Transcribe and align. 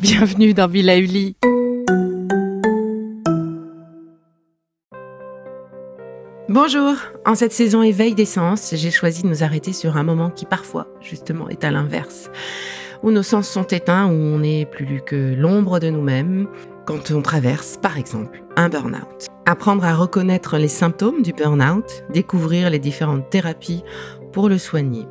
Bienvenue 0.00 0.54
dans 0.54 0.68
Villa 0.68 0.96
Uli. 0.96 1.36
Bonjour, 6.48 6.94
en 7.26 7.34
cette 7.34 7.52
saison 7.52 7.82
éveil 7.82 8.14
des 8.14 8.24
sens, 8.24 8.74
j'ai 8.76 8.90
choisi 8.90 9.22
de 9.22 9.28
nous 9.28 9.42
arrêter 9.42 9.72
sur 9.72 9.96
un 9.96 10.02
moment 10.02 10.30
qui 10.30 10.46
parfois, 10.46 10.86
justement, 11.00 11.48
est 11.48 11.64
à 11.64 11.70
l'inverse, 11.70 12.30
où 13.02 13.10
nos 13.10 13.24
sens 13.24 13.48
sont 13.48 13.64
éteints, 13.64 14.06
où 14.06 14.12
on 14.12 14.38
n'est 14.38 14.66
plus 14.66 15.02
que 15.04 15.34
l'ombre 15.34 15.80
de 15.80 15.90
nous-mêmes, 15.90 16.46
quand 16.86 17.10
on 17.10 17.20
traverse, 17.20 17.76
par 17.82 17.98
exemple, 17.98 18.42
un 18.56 18.68
burn-out. 18.68 19.33
Apprendre 19.54 19.84
à 19.84 19.94
reconnaître 19.94 20.58
les 20.58 20.66
symptômes 20.66 21.22
du 21.22 21.32
burn-out, 21.32 22.02
découvrir 22.12 22.70
les 22.70 22.80
différentes 22.80 23.30
thérapies 23.30 23.84
pour 24.32 24.48
le 24.48 24.58
soigner. 24.58 25.06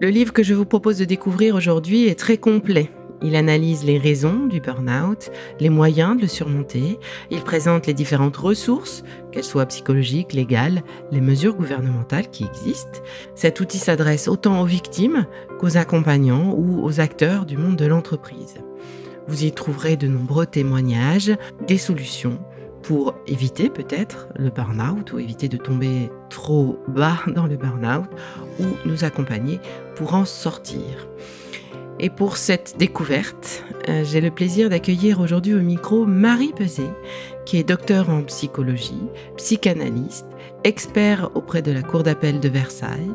Le 0.00 0.10
livre 0.10 0.32
que 0.32 0.44
je 0.44 0.54
vous 0.54 0.64
propose 0.64 0.98
de 0.98 1.04
découvrir 1.04 1.56
aujourd'hui 1.56 2.06
est 2.06 2.16
très 2.16 2.38
complet 2.38 2.88
il 3.20 3.36
analyse 3.36 3.84
les 3.84 3.98
raisons 3.98 4.46
du 4.46 4.60
burn-out, 4.60 5.30
les 5.58 5.68
moyens 5.68 6.16
de 6.16 6.22
le 6.22 6.28
surmonter. 6.28 6.98
Il 7.30 7.42
présente 7.42 7.86
les 7.86 7.92
différentes 7.92 8.36
ressources, 8.36 9.02
qu'elles 9.30 9.44
soient 9.44 9.66
psychologiques, 9.66 10.32
légales, 10.32 10.82
les 11.10 11.20
mesures 11.20 11.54
gouvernementales 11.54 12.30
qui 12.30 12.44
existent. 12.44 13.00
Cet 13.34 13.60
outil 13.60 13.78
s'adresse 13.78 14.26
autant 14.26 14.62
aux 14.62 14.66
victimes 14.66 15.26
qu'aux 15.58 15.76
accompagnants 15.76 16.54
ou 16.56 16.82
aux 16.82 17.00
acteurs 17.00 17.44
du 17.44 17.58
monde 17.58 17.76
de 17.76 17.86
l'entreprise. 17.86 18.54
Vous 19.28 19.44
y 19.44 19.52
trouverez 19.52 19.96
de 19.96 20.06
nombreux 20.06 20.46
témoignages, 20.46 21.36
des 21.66 21.78
solutions 21.78 22.38
pour 22.82 23.14
éviter 23.26 23.68
peut-être 23.70 24.28
le 24.36 24.50
burn-out 24.50 25.12
ou 25.12 25.18
éviter 25.18 25.48
de 25.48 25.56
tomber 25.56 26.10
trop 26.28 26.78
bas 26.88 27.18
dans 27.26 27.46
le 27.46 27.56
burn-out 27.56 28.08
ou 28.58 28.64
nous 28.86 29.04
accompagner 29.04 29.60
pour 29.96 30.14
en 30.14 30.24
sortir. 30.24 31.08
Et 32.02 32.08
pour 32.08 32.38
cette 32.38 32.76
découverte, 32.78 33.62
euh, 33.90 34.04
j'ai 34.04 34.22
le 34.22 34.30
plaisir 34.30 34.70
d'accueillir 34.70 35.20
aujourd'hui 35.20 35.52
au 35.52 35.60
micro 35.60 36.06
Marie 36.06 36.52
Peset, 36.56 36.90
qui 37.44 37.58
est 37.58 37.64
docteur 37.64 38.08
en 38.08 38.22
psychologie, 38.22 39.02
psychanalyste, 39.36 40.26
expert 40.64 41.30
auprès 41.34 41.62
de 41.62 41.72
la 41.72 41.82
Cour 41.82 42.02
d'appel 42.02 42.40
de 42.40 42.48
Versailles. 42.48 43.10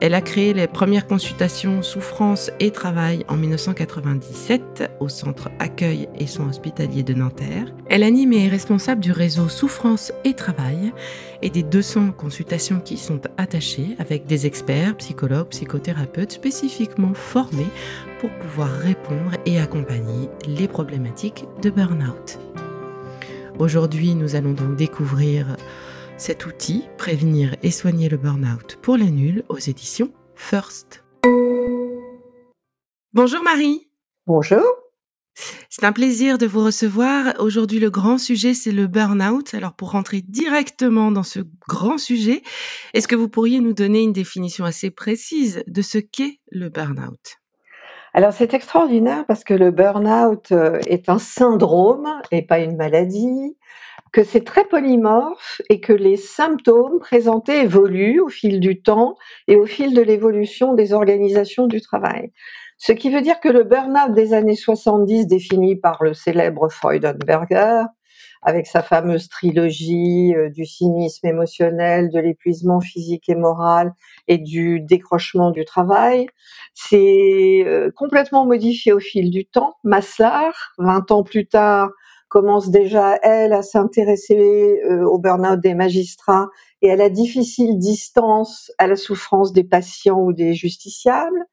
Elle 0.00 0.14
a 0.14 0.20
créé 0.20 0.54
les 0.54 0.66
premières 0.66 1.06
consultations 1.06 1.82
souffrance 1.82 2.50
et 2.60 2.70
travail 2.70 3.24
en 3.28 3.36
1997 3.36 4.90
au 5.00 5.08
centre 5.08 5.48
Accueil 5.58 6.08
et 6.18 6.26
soins 6.26 6.48
hospitaliers 6.48 7.02
de 7.02 7.14
Nanterre. 7.14 7.72
Elle 7.86 8.02
anime 8.02 8.32
et 8.32 8.46
est 8.46 8.48
responsable 8.48 9.00
du 9.00 9.12
réseau 9.12 9.48
Souffrance 9.48 10.12
et 10.24 10.34
Travail 10.34 10.92
et 11.42 11.50
des 11.50 11.62
200 11.62 12.12
consultations 12.12 12.80
qui 12.80 12.96
sont 12.96 13.20
attachées 13.36 13.96
avec 13.98 14.26
des 14.26 14.46
experts, 14.46 14.96
psychologues, 14.96 15.48
psychothérapeutes 15.48 16.32
spécifiquement 16.32 17.14
formés 17.14 17.66
pour 18.20 18.30
pouvoir 18.30 18.70
répondre 18.70 19.32
et 19.46 19.58
accompagner 19.58 20.28
les 20.46 20.68
problématiques 20.68 21.44
de 21.62 21.70
burn-out. 21.70 22.38
Aujourd'hui, 23.58 24.14
nous 24.14 24.36
allons 24.36 24.52
donc 24.52 24.76
découvrir 24.76 25.56
cet 26.18 26.46
outil, 26.46 26.84
prévenir 26.98 27.54
et 27.62 27.70
soigner 27.70 28.08
le 28.08 28.16
burn-out 28.16 28.76
pour 28.82 28.96
les 28.96 29.10
nuls 29.10 29.44
aux 29.48 29.58
éditions 29.58 30.12
First. 30.34 31.04
Bonjour 33.12 33.42
Marie. 33.42 33.88
Bonjour. 34.26 34.64
C'est 35.70 35.84
un 35.84 35.92
plaisir 35.92 36.36
de 36.36 36.46
vous 36.46 36.64
recevoir. 36.64 37.34
Aujourd'hui, 37.38 37.78
le 37.78 37.90
grand 37.90 38.18
sujet, 38.18 38.52
c'est 38.52 38.72
le 38.72 38.88
burn-out. 38.88 39.54
Alors, 39.54 39.74
pour 39.74 39.92
rentrer 39.92 40.20
directement 40.20 41.12
dans 41.12 41.22
ce 41.22 41.40
grand 41.68 41.98
sujet, 41.98 42.42
est-ce 42.94 43.06
que 43.06 43.14
vous 43.14 43.28
pourriez 43.28 43.60
nous 43.60 43.72
donner 43.72 44.02
une 44.02 44.12
définition 44.12 44.64
assez 44.64 44.90
précise 44.90 45.62
de 45.68 45.82
ce 45.82 45.98
qu'est 45.98 46.40
le 46.50 46.68
burn-out? 46.68 47.38
Alors 48.14 48.32
c'est 48.32 48.54
extraordinaire 48.54 49.24
parce 49.26 49.44
que 49.44 49.54
le 49.54 49.70
burn-out 49.70 50.50
euh, 50.50 50.80
est 50.86 51.08
un 51.08 51.18
syndrome 51.18 52.08
et 52.32 52.42
pas 52.42 52.58
une 52.58 52.76
maladie, 52.76 53.56
que 54.12 54.24
c'est 54.24 54.44
très 54.44 54.64
polymorphe 54.64 55.60
et 55.68 55.80
que 55.80 55.92
les 55.92 56.16
symptômes 56.16 56.98
présentés 56.98 57.60
évoluent 57.60 58.20
au 58.20 58.28
fil 58.28 58.60
du 58.60 58.80
temps 58.80 59.16
et 59.46 59.56
au 59.56 59.66
fil 59.66 59.94
de 59.94 60.02
l'évolution 60.02 60.74
des 60.74 60.92
organisations 60.92 61.66
du 61.66 61.80
travail. 61.80 62.32
Ce 62.78 62.92
qui 62.92 63.10
veut 63.10 63.22
dire 63.22 63.40
que 63.40 63.48
le 63.48 63.64
burn-out 63.64 64.12
des 64.14 64.34
années 64.34 64.54
70 64.54 65.26
défini 65.26 65.76
par 65.76 66.02
le 66.02 66.14
célèbre 66.14 66.68
Freudenberger 66.68 67.82
avec 68.42 68.66
sa 68.66 68.82
fameuse 68.82 69.28
trilogie 69.28 70.34
euh, 70.34 70.50
du 70.50 70.64
cynisme 70.64 71.26
émotionnel, 71.26 72.10
de 72.10 72.20
l'épuisement 72.20 72.80
physique 72.80 73.28
et 73.28 73.34
moral 73.34 73.92
et 74.28 74.38
du 74.38 74.80
décrochement 74.80 75.50
du 75.50 75.64
travail. 75.64 76.28
C'est 76.74 77.64
euh, 77.66 77.90
complètement 77.94 78.46
modifié 78.46 78.92
au 78.92 79.00
fil 79.00 79.30
du 79.30 79.44
temps. 79.44 79.74
Maslach, 79.84 80.54
20 80.78 81.10
ans 81.10 81.24
plus 81.24 81.46
tard, 81.46 81.90
commence 82.28 82.70
déjà, 82.70 83.18
elle, 83.22 83.52
à 83.52 83.62
s'intéresser 83.62 84.80
euh, 84.84 85.04
au 85.04 85.18
burn-out 85.18 85.60
des 85.60 85.74
magistrats 85.74 86.48
et 86.82 86.90
à 86.90 86.96
la 86.96 87.08
difficile 87.08 87.78
distance 87.78 88.70
à 88.78 88.86
la 88.86 88.96
souffrance 88.96 89.52
des 89.52 89.64
patients 89.64 90.20
ou 90.20 90.32
des 90.32 90.54
justiciables. 90.54 91.44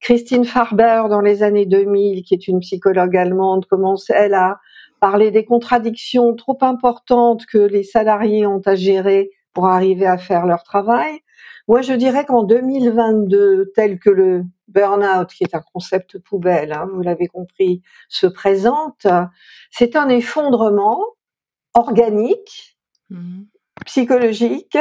Christine 0.00 0.44
Farber, 0.44 1.02
dans 1.10 1.20
les 1.20 1.42
années 1.42 1.66
2000, 1.66 2.22
qui 2.22 2.34
est 2.34 2.48
une 2.48 2.60
psychologue 2.60 3.16
allemande, 3.16 3.66
commence, 3.66 4.08
elle, 4.10 4.34
à 4.34 4.58
parler 5.00 5.30
des 5.30 5.44
contradictions 5.44 6.34
trop 6.34 6.58
importantes 6.62 7.44
que 7.46 7.58
les 7.58 7.82
salariés 7.82 8.46
ont 8.46 8.62
à 8.64 8.74
gérer 8.74 9.30
pour 9.52 9.66
arriver 9.66 10.06
à 10.06 10.16
faire 10.16 10.46
leur 10.46 10.62
travail. 10.62 11.20
Moi, 11.68 11.82
je 11.82 11.92
dirais 11.92 12.24
qu'en 12.24 12.42
2022, 12.42 13.72
tel 13.74 13.98
que 13.98 14.10
le 14.10 14.44
burn-out, 14.70 15.28
qui 15.28 15.44
est 15.44 15.54
un 15.54 15.62
concept 15.72 16.18
poubelle, 16.18 16.72
hein, 16.72 16.88
vous 16.92 17.02
l'avez 17.02 17.26
compris, 17.26 17.82
se 18.08 18.26
présente, 18.26 19.06
c'est 19.70 19.96
un 19.96 20.08
effondrement 20.08 21.04
organique, 21.74 22.78
mmh. 23.10 23.42
psychologique 23.86 24.78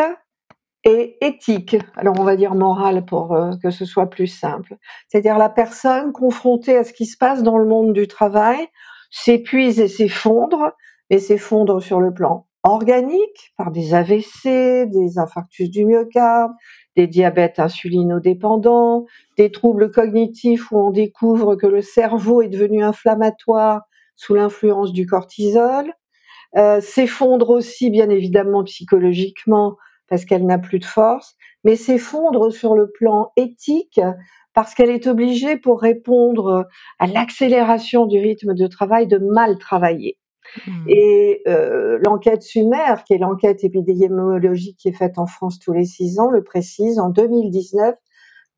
et 0.83 1.17
éthique. 1.25 1.77
Alors 1.95 2.19
on 2.19 2.23
va 2.23 2.35
dire 2.35 2.55
moral 2.55 3.05
pour 3.05 3.33
euh, 3.33 3.51
que 3.61 3.69
ce 3.69 3.85
soit 3.85 4.09
plus 4.09 4.27
simple. 4.27 4.77
C'est-à-dire 5.07 5.38
la 5.38 5.50
personne 5.50 6.13
confrontée 6.13 6.77
à 6.77 6.83
ce 6.83 6.94
qui 6.94 7.06
se 7.06 7.17
passe 7.17 7.44
dans 7.44 7.57
le 7.57 7.66
monde 7.66 7.94
du 7.94 8.07
travail 8.07 8.67
s'épuise 9.11 9.79
et 9.79 9.88
s'effondre, 9.88 10.71
mais 11.09 11.19
s'effondre 11.19 11.81
sur 11.81 12.00
le 12.00 12.13
plan 12.13 12.49
organique 12.63 13.53
par 13.57 13.71
des 13.71 13.94
AVC, 13.94 14.85
des 14.89 15.17
infarctus 15.17 15.69
du 15.69 15.85
myocarde, 15.85 16.51
des 16.95 17.07
diabètes 17.07 17.59
insulinodépendants, 17.59 19.06
des 19.38 19.51
troubles 19.51 19.91
cognitifs 19.91 20.71
où 20.71 20.77
on 20.77 20.91
découvre 20.91 21.56
que 21.56 21.67
le 21.67 21.81
cerveau 21.81 22.41
est 22.41 22.50
devenu 22.50 22.83
inflammatoire 22.83 23.83
sous 24.15 24.35
l'influence 24.35 24.91
du 24.91 25.06
cortisol, 25.06 25.94
euh, 26.57 26.81
s'effondre 26.81 27.50
aussi 27.51 27.89
bien 27.89 28.09
évidemment 28.09 28.63
psychologiquement 28.65 29.77
parce 30.09 30.25
qu'elle 30.25 30.45
n'a 30.45 30.59
plus 30.59 30.79
de 30.79 30.85
force, 30.85 31.35
mais 31.63 31.75
s'effondre 31.75 32.51
sur 32.51 32.75
le 32.75 32.91
plan 32.91 33.31
éthique 33.38 34.01
parce 34.53 34.73
qu'elle 34.73 34.89
est 34.89 35.07
obligée 35.07 35.55
pour 35.55 35.79
répondre 35.81 36.67
à 36.97 37.07
l'accélération 37.07 38.05
du 38.07 38.19
rythme 38.19 38.55
de 38.55 38.67
travail 38.67 39.07
de 39.07 39.19
mal 39.19 39.57
travailler. 39.57 40.19
Mmh. 40.68 40.86
Et 40.88 41.42
euh, 41.48 42.00
l'enquête 42.04 42.42
Sumer, 42.42 42.96
qui 43.06 43.13
est 43.13 43.18
l'enquête 43.18 43.63
épidémiologique 43.63 44.78
qui 44.78 44.90
est 44.90 44.94
faite 44.94 45.18
en 45.18 45.25
France 45.25 45.60
tous 45.60 45.74
les 45.74 45.86
six 45.86 46.19
ans, 46.19 46.30
le 46.30 46.44
précise, 46.44 47.00
en 47.00 47.10
2019, 47.10 47.96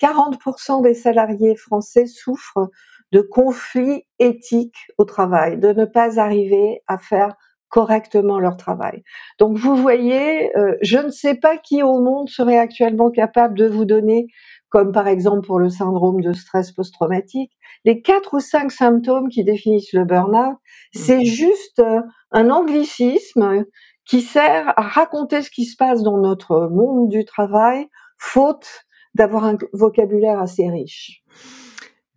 40% 0.01 0.81
des 0.81 0.93
salariés 0.93 1.55
français 1.55 2.05
souffrent 2.05 2.69
de 3.11 3.21
conflits 3.21 4.05
éthiques 4.19 4.87
au 4.97 5.05
travail, 5.05 5.57
de 5.57 5.73
ne 5.73 5.85
pas 5.85 6.19
arriver 6.19 6.81
à 6.87 6.97
faire 6.97 7.35
correctement 7.69 8.39
leur 8.39 8.57
travail. 8.57 9.03
Donc 9.39 9.57
vous 9.57 9.75
voyez, 9.75 10.55
euh, 10.57 10.75
je 10.81 10.97
ne 10.97 11.09
sais 11.09 11.35
pas 11.35 11.57
qui 11.57 11.81
au 11.83 12.01
monde 12.01 12.29
serait 12.29 12.57
actuellement 12.57 13.09
capable 13.09 13.57
de 13.57 13.65
vous 13.65 13.85
donner, 13.85 14.27
comme 14.71 14.91
par 14.91 15.07
exemple 15.07 15.45
pour 15.45 15.59
le 15.59 15.69
syndrome 15.69 16.21
de 16.21 16.33
stress 16.33 16.71
post-traumatique, 16.71 17.51
les 17.85 18.01
quatre 18.01 18.35
ou 18.35 18.39
cinq 18.39 18.71
symptômes 18.71 19.29
qui 19.29 19.43
définissent 19.43 19.93
le 19.93 20.05
burn-out. 20.05 20.57
C'est 20.93 21.19
mmh. 21.19 21.25
juste 21.25 21.79
euh, 21.79 22.01
un 22.31 22.49
anglicisme 22.49 23.65
qui 24.05 24.21
sert 24.21 24.73
à 24.77 24.81
raconter 24.81 25.41
ce 25.41 25.51
qui 25.51 25.65
se 25.65 25.75
passe 25.75 26.01
dans 26.01 26.17
notre 26.17 26.69
monde 26.71 27.09
du 27.09 27.25
travail, 27.25 27.87
faute 28.17 28.85
d'avoir 29.13 29.43
un 29.43 29.57
vocabulaire 29.73 30.39
assez 30.39 30.67
riche. 30.69 31.23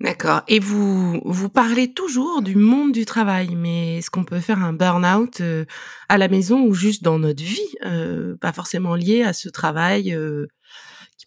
D'accord. 0.01 0.43
Et 0.49 0.59
vous, 0.59 1.21
vous 1.25 1.49
parlez 1.49 1.93
toujours 1.93 2.43
du 2.43 2.57
monde 2.57 2.93
du 2.93 3.05
travail, 3.05 3.55
mais 3.55 3.99
est-ce 3.99 4.11
qu'on 4.11 4.25
peut 4.25 4.41
faire 4.41 4.63
un 4.63 4.73
burn-out 4.73 5.41
euh, 5.41 5.65
à 6.09 6.19
la 6.19 6.29
maison 6.29 6.63
ou 6.63 6.75
juste 6.75 7.03
dans 7.03 7.19
notre 7.19 7.43
vie, 7.43 7.75
euh, 7.85 8.37
pas 8.41 8.53
forcément 8.53 8.97
lié 8.97 9.23
à 9.23 9.33
ce 9.33 9.49
travail 9.49 10.13
euh, 10.13 10.47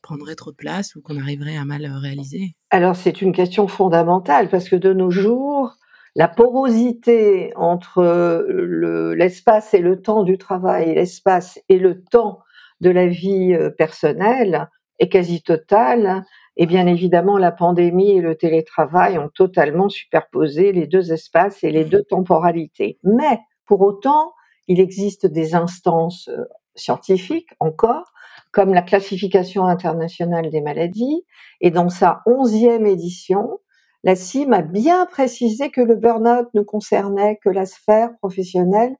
prendrait 0.08 0.36
trop 0.36 0.52
de 0.52 0.56
place 0.56 0.96
ou 0.96 1.02
qu'on 1.02 1.20
arriverait 1.20 1.58
à 1.58 1.66
mal 1.66 1.86
réaliser? 2.02 2.56
Alors 2.70 2.96
c'est 2.96 3.22
une 3.22 3.34
question 3.34 3.68
fondamentale 3.68 4.48
parce 4.50 4.70
que 4.70 4.78
de 4.78 4.94
nos 4.94 5.12
jours, 5.12 5.74
la 6.16 6.30
porosité 6.30 7.52
entre 7.58 8.46
l'espace 9.18 9.74
et 9.74 9.82
le 9.82 10.02
temps 10.02 10.24
du 10.24 10.38
travail, 10.38 10.96
l'espace 10.96 11.60
et 11.68 11.78
le 11.78 12.04
temps 12.04 12.40
de 12.80 12.90
la 12.90 13.08
vie 13.08 13.54
personnelle 13.78 14.70
est 15.00 15.10
quasi 15.10 15.42
totale. 15.42 16.24
Et 16.56 16.66
bien 16.66 16.88
évidemment, 16.88 17.38
la 17.38 17.52
pandémie 17.52 18.12
et 18.12 18.22
le 18.22 18.36
télétravail 18.36 19.18
ont 19.20 19.30
totalement 19.30 19.90
superposé 19.90 20.72
les 20.72 20.88
deux 20.88 21.12
espaces 21.12 21.64
et 21.66 21.70
les 21.70 21.86
deux 21.86 22.04
temporalités. 22.04 22.98
Mais 23.04 23.40
pour 23.66 23.82
autant, 23.82 24.32
il 24.68 24.80
existe 24.80 25.26
des 25.26 25.54
instances 25.54 26.30
euh, 26.30 26.46
scientifiques 26.76 27.50
encore, 27.60 28.12
comme 28.52 28.74
la 28.74 28.82
classification 28.82 29.66
internationale 29.66 30.50
des 30.50 30.62
maladies, 30.62 31.24
et 31.62 31.72
dans 31.72 31.90
sa 31.90 32.22
onzième 32.26 32.86
édition, 32.86 33.60
la 34.04 34.16
CIM 34.16 34.54
a 34.54 34.62
bien 34.62 35.06
précisé 35.06 35.70
que 35.70 35.82
le 35.82 35.96
burn-out 35.96 36.48
ne 36.54 36.62
concernait 36.62 37.40
que 37.44 37.50
la 37.50 37.66
sphère 37.66 38.16
professionnelle, 38.20 38.96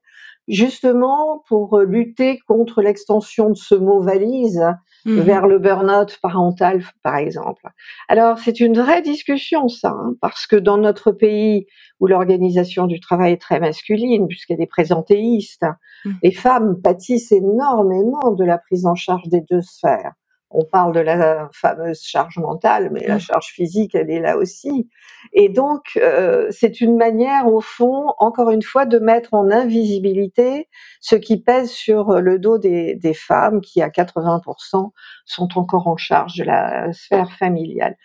justement 0.48 1.44
pour 1.46 1.78
lutter 1.80 2.40
contre 2.46 2.82
l'extension 2.82 3.50
de 3.50 3.56
ce 3.56 3.74
mot 3.74 4.00
valise 4.00 4.62
Mmh 5.04 5.20
vers 5.20 5.46
le 5.46 5.58
burn-out 5.58 6.18
parental, 6.20 6.82
par 7.02 7.16
exemple. 7.16 7.68
Alors, 8.08 8.38
c'est 8.38 8.60
une 8.60 8.78
vraie 8.78 9.02
discussion, 9.02 9.68
ça, 9.68 9.90
hein, 9.90 10.14
parce 10.20 10.46
que 10.46 10.56
dans 10.56 10.76
notre 10.76 11.12
pays 11.12 11.66
où 12.00 12.06
l'organisation 12.06 12.86
du 12.86 12.98
travail 13.00 13.32
est 13.32 13.40
très 13.40 13.60
masculine, 13.60 14.26
puisqu'elle 14.26 14.60
est 14.60 14.66
présentéiste, 14.66 15.64
mmh. 16.04 16.10
les 16.22 16.32
femmes 16.32 16.80
pâtissent 16.82 17.32
énormément 17.32 18.32
de 18.32 18.44
la 18.44 18.58
prise 18.58 18.86
en 18.86 18.94
charge 18.94 19.28
des 19.28 19.42
deux 19.48 19.62
sphères 19.62 20.12
on 20.50 20.64
parle 20.64 20.94
de 20.94 21.00
la 21.00 21.48
fameuse 21.52 22.02
charge 22.02 22.38
mentale, 22.38 22.90
mais 22.90 23.06
la 23.06 23.16
mmh. 23.16 23.20
charge 23.20 23.46
physique, 23.48 23.94
elle 23.94 24.10
est 24.10 24.20
là 24.20 24.38
aussi. 24.38 24.88
Et 25.32 25.48
donc, 25.48 25.82
euh, 25.96 26.48
c'est 26.50 26.80
une 26.80 26.96
manière, 26.96 27.46
au 27.46 27.60
fond, 27.60 28.06
encore 28.18 28.50
une 28.50 28.62
fois, 28.62 28.86
de 28.86 28.98
mettre 28.98 29.34
en 29.34 29.50
invisibilité 29.50 30.68
ce 31.00 31.16
qui 31.16 31.40
pèse 31.40 31.70
sur 31.70 32.20
le 32.20 32.38
dos 32.38 32.56
des, 32.56 32.94
des 32.94 33.14
femmes, 33.14 33.60
qui 33.60 33.82
à 33.82 33.88
80% 33.88 34.90
sont 35.26 35.58
encore 35.58 35.86
en 35.86 35.96
charge 35.96 36.36
de 36.36 36.44
la 36.44 36.92
sphère 36.92 37.32
familiale. 37.32 37.96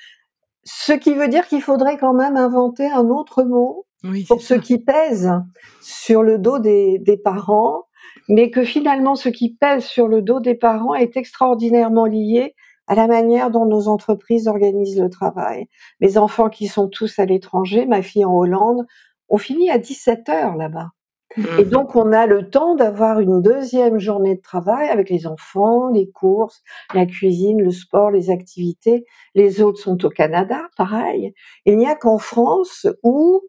Ce 0.66 0.94
qui 0.94 1.13
veut 1.13 1.30
dire 1.30 1.48
qu'il 1.48 1.62
faudrait 1.62 1.98
quand 1.98 2.13
même 2.13 2.36
inventer 2.36 2.90
un 2.90 3.10
autre 3.10 3.44
mot 3.44 3.86
pour 4.28 4.42
ce 4.42 4.54
qui 4.54 4.80
pèse 4.80 5.31
sur 5.81 6.24
le 6.24 6.38
dos 6.38 6.60
des, 6.60 7.00
des 7.00 7.18
parents 7.18 7.86
mais 8.29 8.49
que 8.49 8.63
finalement 8.63 9.15
ce 9.15 9.29
qui 9.29 9.53
pèse 9.53 9.85
sur 9.85 10.07
le 10.07 10.21
dos 10.21 10.39
des 10.39 10.55
parents 10.55 10.95
est 10.95 11.17
extraordinairement 11.17 12.05
lié 12.05 12.55
à 12.87 12.95
la 12.95 13.07
manière 13.07 13.49
dont 13.49 13.65
nos 13.65 13.87
entreprises 13.87 14.47
organisent 14.47 14.99
le 14.99 15.09
travail. 15.09 15.67
Mes 16.01 16.17
enfants 16.17 16.49
qui 16.49 16.67
sont 16.67 16.87
tous 16.87 17.17
à 17.19 17.25
l'étranger, 17.25 17.85
ma 17.85 18.01
fille 18.01 18.25
en 18.25 18.35
Hollande, 18.35 18.85
ont 19.29 19.37
fini 19.37 19.69
à 19.69 19.77
17 19.77 20.29
heures 20.29 20.55
là-bas. 20.57 20.89
Et 21.37 21.65
mmh. 21.65 21.69
donc, 21.69 21.95
on 21.95 22.11
a 22.11 22.27
le 22.27 22.49
temps 22.49 22.75
d'avoir 22.75 23.19
une 23.19 23.41
deuxième 23.41 23.97
journée 23.97 24.35
de 24.35 24.41
travail 24.41 24.89
avec 24.89 25.09
les 25.09 25.25
enfants, 25.25 25.89
les 25.89 26.09
courses, 26.11 26.61
la 26.93 27.07
cuisine, 27.07 27.59
le 27.59 27.71
sport, 27.71 28.11
les 28.11 28.29
activités. 28.29 29.05
Les 29.33 29.61
autres 29.61 29.79
sont 29.79 30.05
au 30.05 30.09
Canada, 30.09 30.61
pareil. 30.77 31.33
Il 31.65 31.77
n'y 31.77 31.87
a 31.87 31.95
qu'en 31.95 32.19
France 32.19 32.85
où 33.01 33.41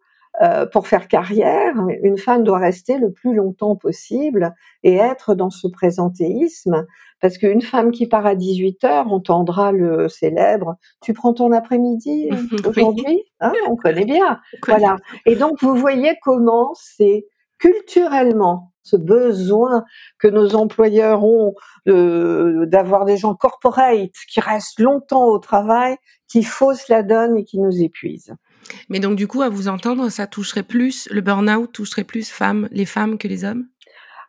euh, 0.42 0.66
pour 0.66 0.88
faire 0.88 1.06
carrière, 1.06 1.74
une 2.02 2.18
femme 2.18 2.42
doit 2.42 2.58
rester 2.58 2.98
le 2.98 3.12
plus 3.12 3.34
longtemps 3.34 3.76
possible 3.76 4.52
et 4.82 4.96
être 4.96 5.36
dans 5.36 5.50
ce 5.50 5.68
présentéisme, 5.68 6.86
parce 7.20 7.38
qu'une 7.38 7.62
femme 7.62 7.92
qui 7.92 8.08
part 8.08 8.26
à 8.26 8.34
18 8.34 8.82
heures 8.82 9.12
entendra 9.12 9.70
le 9.70 10.08
célèbre 10.08 10.74
«tu 11.02 11.12
prends 11.12 11.34
ton 11.34 11.52
après-midi 11.52 12.30
aujourd'hui? 12.66 13.22
Hein, 13.40 13.52
On 13.68 13.76
connaît 13.76 14.04
bien. 14.04 14.40
Voilà. 14.66 14.96
Et 15.24 15.36
donc, 15.36 15.62
vous 15.62 15.76
voyez 15.76 16.16
comment 16.20 16.74
c'est 16.74 17.26
culturellement 17.58 18.72
ce 18.82 18.96
besoin 18.96 19.84
que 20.18 20.26
nos 20.26 20.56
employeurs 20.56 21.24
ont 21.24 21.54
d'avoir 21.86 23.04
des 23.04 23.16
gens 23.16 23.34
corporate 23.34 24.10
qui 24.28 24.40
restent 24.40 24.80
longtemps 24.80 25.26
au 25.26 25.38
travail, 25.38 25.96
qui 26.28 26.42
faussent 26.42 26.88
la 26.88 27.02
donne 27.02 27.36
et 27.36 27.44
qui 27.44 27.60
nous 27.60 27.82
épuisent. 27.82 28.34
Mais 28.88 29.00
donc, 29.00 29.16
du 29.16 29.26
coup, 29.26 29.42
à 29.42 29.48
vous 29.48 29.68
entendre, 29.68 30.08
ça 30.08 30.26
toucherait 30.26 30.62
plus, 30.62 31.08
le 31.10 31.20
burn-out 31.20 31.72
toucherait 31.72 32.04
plus 32.04 32.30
femmes, 32.30 32.68
les 32.70 32.86
femmes 32.86 33.18
que 33.18 33.28
les 33.28 33.44
hommes? 33.44 33.66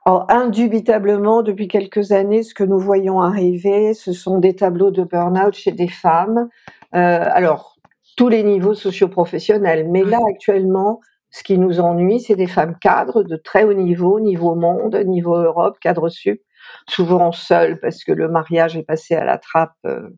Alors, 0.06 0.26
indubitablement, 0.30 1.42
depuis 1.42 1.68
quelques 1.68 2.12
années, 2.12 2.44
ce 2.44 2.54
que 2.54 2.64
nous 2.64 2.80
voyons 2.80 3.22
arriver, 3.22 3.94
ce 3.94 4.14
sont 4.14 4.38
des 4.38 4.56
tableaux 4.56 4.92
de 4.92 5.04
burn-out 5.04 5.56
chez 5.56 5.72
des 5.72 5.88
femmes. 5.88 6.48
Euh, 6.94 7.26
alors, 7.32 7.76
tous 8.16 8.30
les 8.30 8.44
niveaux 8.44 8.76
socioprofessionnels. 8.76 9.90
Mais 9.90 10.04
là, 10.04 10.20
actuellement, 10.30 11.02
ce 11.31 11.44
qui 11.44 11.58
nous 11.58 11.80
ennuie, 11.80 12.22
c'est 12.22 12.36
des 12.36 12.48
femmes 12.48 12.78
cadres 12.80 13.24
de 13.24 13.36
très 13.36 13.64
haut 13.64 13.74
niveau, 13.74 14.20
niveau 14.20 14.56
monde, 14.56 14.96
niveau 15.06 15.36
Europe, 15.36 15.78
cadre 15.81 16.08
sup, 16.08 16.42
souvent 16.88 17.31
seules 17.31 17.80
parce 17.80 18.04
que 18.04 18.12
le 18.12 18.30
mariage 18.30 18.78
est 18.78 18.84
passé 18.84 19.16
à 19.16 19.26
la 19.26 19.38
trappe 19.38 19.76
euh. 19.86 20.10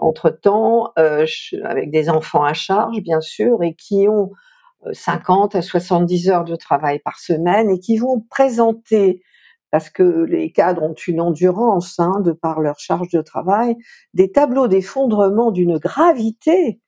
Entre-temps, 0.00 0.92
euh, 0.98 1.26
avec 1.64 1.90
des 1.90 2.08
enfants 2.08 2.44
à 2.44 2.52
charge, 2.52 3.00
bien 3.00 3.20
sûr, 3.20 3.62
et 3.62 3.74
qui 3.74 4.08
ont 4.08 4.30
50 4.92 5.54
euh, 5.54 5.58
à 5.58 5.62
70 5.62 6.28
heures 6.30 6.44
de 6.44 6.56
travail 6.56 6.98
par 6.98 7.18
semaine 7.18 7.70
et 7.70 7.78
qui 7.78 7.96
vont 7.98 8.20
présenter, 8.30 9.22
parce 9.70 9.90
que 9.90 10.02
les 10.02 10.52
cadres 10.52 10.82
ont 10.82 10.94
une 10.94 11.20
endurance 11.20 11.98
hein, 11.98 12.20
de 12.20 12.32
par 12.32 12.60
leur 12.60 12.78
charge 12.78 13.08
de 13.10 13.22
travail, 13.22 13.76
des 14.14 14.30
tableaux 14.30 14.68
d'effondrement 14.68 15.50
d'une 15.50 15.78
gravité. 15.78 16.80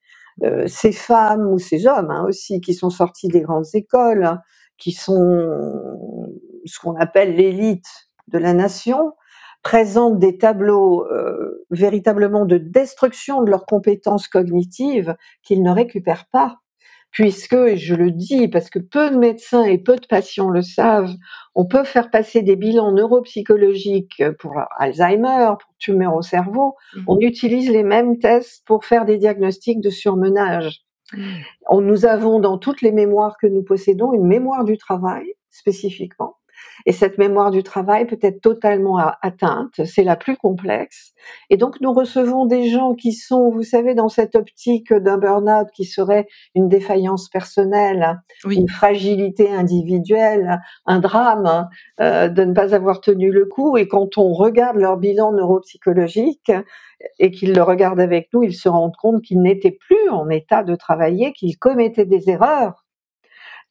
Euh, 0.43 0.67
ces 0.67 0.91
femmes 0.91 1.47
ou 1.47 1.61
ces 1.61 1.87
hommes 1.87 2.11
hein, 2.11 2.25
aussi 2.27 2.61
qui 2.61 2.75
sont 2.75 2.91
sortis 2.91 3.29
des 3.29 3.41
grandes 3.41 3.73
écoles, 3.73 4.25
hein, 4.25 4.41
qui 4.79 4.91
sont 4.91 5.49
ce 6.65 6.81
qu'on 6.81 6.97
appelle 6.97 7.37
l'élite 7.37 7.87
de 8.27 8.39
la 8.39 8.53
nation, 8.53 9.13
présentent 9.65 10.19
des 10.19 10.37
tableaux 10.37 11.07
euh, 11.11 11.67
véritablement 11.71 12.45
de 12.45 12.59
destruction 12.59 13.43
de 13.43 13.51
leurs 13.51 13.67
compétences 13.67 14.29
cognitives 14.29 15.17
qu'ils 15.43 15.63
ne 15.63 15.71
récupèrent 15.71 16.27
pas. 16.31 16.59
Puisque, 17.11 17.55
et 17.55 17.77
je 17.77 17.95
le 17.95 18.11
dis 18.11 18.49
parce 18.49 18.71
que 18.71 18.81
peu 18.81 19.09
de 19.11 19.17
médecins 19.17 19.63
et 19.63 19.79
peu 19.79 19.97
de 19.97 20.07
patients 20.07 20.51
le 20.51 20.63
savent, 20.63 21.15
on 21.55 21.65
peut 21.65 21.85
faire 21.85 22.11
passer 22.11 22.43
des 22.43 22.57
bilans 22.57 22.91
neuropsychologiques 22.91 24.23
pour 24.41 24.55
Alzheimer, 24.79 25.53
pour 25.61 25.71
tumeur 25.79 26.15
au 26.15 26.23
cerveau. 26.23 26.75
Mmh. 26.95 27.03
On 27.07 27.21
utilise 27.21 27.71
les 27.71 27.85
mêmes 27.85 28.19
tests 28.19 28.67
pour 28.67 28.85
faire 28.85 29.05
des 29.05 29.17
diagnostics 29.17 29.81
de 29.81 29.91
surmenage. 29.91 30.83
Mmh. 31.13 31.23
On, 31.71 31.81
nous 31.81 32.05
avons 32.05 32.41
dans 32.41 32.59
toutes 32.59 32.83
les 32.83 32.93
mémoires 32.93 33.37
que 33.41 33.47
nous 33.47 33.63
possédons 33.63 34.13
une 34.13 34.27
mémoire 34.27 34.65
du 34.65 34.77
travail 34.77 35.25
spécifiquement 35.51 36.35
et 36.87 36.93
cette 36.93 37.19
mémoire 37.19 37.51
du 37.51 37.63
travail 37.63 38.07
peut 38.07 38.19
être 38.21 38.41
totalement 38.41 38.99
atteinte, 39.23 39.85
c'est 39.85 40.05
la 40.05 40.17
plus 40.17 40.37
complexe. 40.37 41.13
Et 41.51 41.57
donc 41.57 41.81
nous 41.81 41.93
recevons 41.93 42.47
des 42.47 42.69
gens 42.69 42.95
qui 42.95 43.13
sont, 43.13 43.51
vous 43.51 43.63
savez, 43.63 43.95
dans 43.95 44.09
cette 44.09 44.35
optique 44.35 44.93
d'un 44.93 45.19
burn-out 45.19 45.69
qui 45.75 45.85
serait 45.85 46.27
une 46.55 46.69
défaillance 46.69 47.29
personnelle, 47.29 48.21
une 48.49 48.69
fragilité 48.69 49.51
individuelle, 49.51 50.61
un 50.87 50.99
drame 50.99 51.69
euh, 52.01 52.29
de 52.29 52.45
ne 52.45 52.53
pas 52.53 52.75
avoir 52.75 53.01
tenu 53.01 53.31
le 53.31 53.47
coup. 53.47 53.77
Et 53.77 53.89
quand 53.89 54.19
on 54.19 54.33
regarde 54.33 54.77
leur 54.77 54.97
bilan 54.97 55.33
neuropsychologique 55.33 56.53
et 57.19 57.31
qu'ils 57.31 57.55
le 57.55 57.63
regardent 57.63 58.01
avec 58.01 58.29
nous, 58.33 58.43
ils 58.43 58.55
se 58.55 58.69
rendent 58.69 58.97
compte 58.97 59.23
qu'ils 59.23 59.41
n'étaient 59.41 59.77
plus 59.79 60.11
en 60.11 60.29
état 60.29 60.63
de 60.63 60.75
travailler, 60.75 61.33
qu'ils 61.33 61.59
commettaient 61.59 62.07
des 62.07 62.31
erreurs 62.31 62.84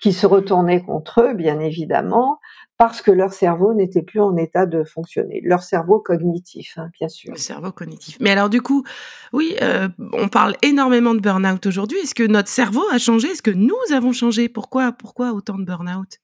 qui 0.04 0.12
se 0.12 0.28
retournaient 0.28 0.82
contre 0.82 1.22
eux, 1.22 1.34
bien 1.34 1.62
évidemment, 1.62 2.42
parce 2.78 3.02
que 3.02 3.10
leur 3.10 3.32
cerveau 3.32 3.74
n'était 3.74 4.02
plus 4.02 4.20
en 4.20 4.36
état 4.36 4.66
de 4.66 4.84
fonctionner. 4.84 5.40
Leur 5.46 5.64
cerveau 5.64 6.02
cognitif, 6.02 6.74
hein, 6.76 6.90
bien 7.00 7.08
sûr. 7.08 7.32
Le 7.32 7.40
cerveau 7.40 7.72
cognitif. 7.72 8.18
Mais 8.20 8.32
alors 8.32 8.50
du 8.50 8.62
coup, 8.62 8.84
oui, 9.32 9.56
euh, 9.62 9.88
on 10.12 10.28
parle 10.28 10.56
énormément 10.62 11.14
de 11.14 11.22
burn-out 11.22 11.66
aujourd'hui. 11.66 12.00
Est-ce 12.00 12.16
que 12.16 12.28
notre 12.28 12.50
cerveau 12.50 12.84
a 12.92 12.98
changé? 12.98 13.30
Est-ce 13.30 13.42
que 13.42 13.50
nous 13.50 13.78
avons 13.94 14.12
changé? 14.12 14.50
Pourquoi, 14.50 14.92
pourquoi 14.92 15.32
autant 15.32 15.58
de 15.58 15.64
burn-out? 15.64 16.20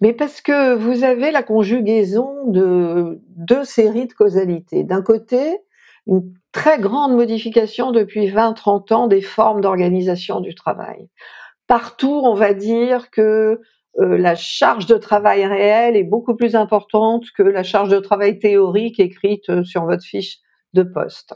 Mais 0.00 0.14
parce 0.14 0.40
que 0.40 0.74
vous 0.74 1.04
avez 1.04 1.32
la 1.32 1.42
conjugaison 1.42 2.46
de 2.46 3.20
deux 3.36 3.64
séries 3.64 4.06
de 4.06 4.14
causalités. 4.14 4.84
D'un 4.84 5.02
côté, 5.02 5.58
une 6.06 6.32
très 6.50 6.78
grande 6.78 7.14
modification 7.14 7.92
depuis 7.92 8.30
20-30 8.30 8.94
ans 8.94 9.06
des 9.06 9.20
formes 9.20 9.60
d'organisation 9.60 10.40
du 10.40 10.54
travail. 10.54 11.10
Partout, 11.66 12.20
on 12.24 12.34
va 12.34 12.54
dire 12.54 13.10
que 13.10 13.60
euh, 13.98 14.18
la 14.18 14.34
charge 14.34 14.86
de 14.86 14.96
travail 14.96 15.46
réelle 15.46 15.96
est 15.96 16.04
beaucoup 16.04 16.36
plus 16.36 16.54
importante 16.54 17.24
que 17.36 17.42
la 17.42 17.62
charge 17.62 17.88
de 17.88 17.98
travail 17.98 18.38
théorique 18.38 19.00
écrite 19.00 19.48
euh, 19.48 19.64
sur 19.64 19.84
votre 19.84 20.04
fiche 20.04 20.38
de 20.74 20.82
poste. 20.82 21.34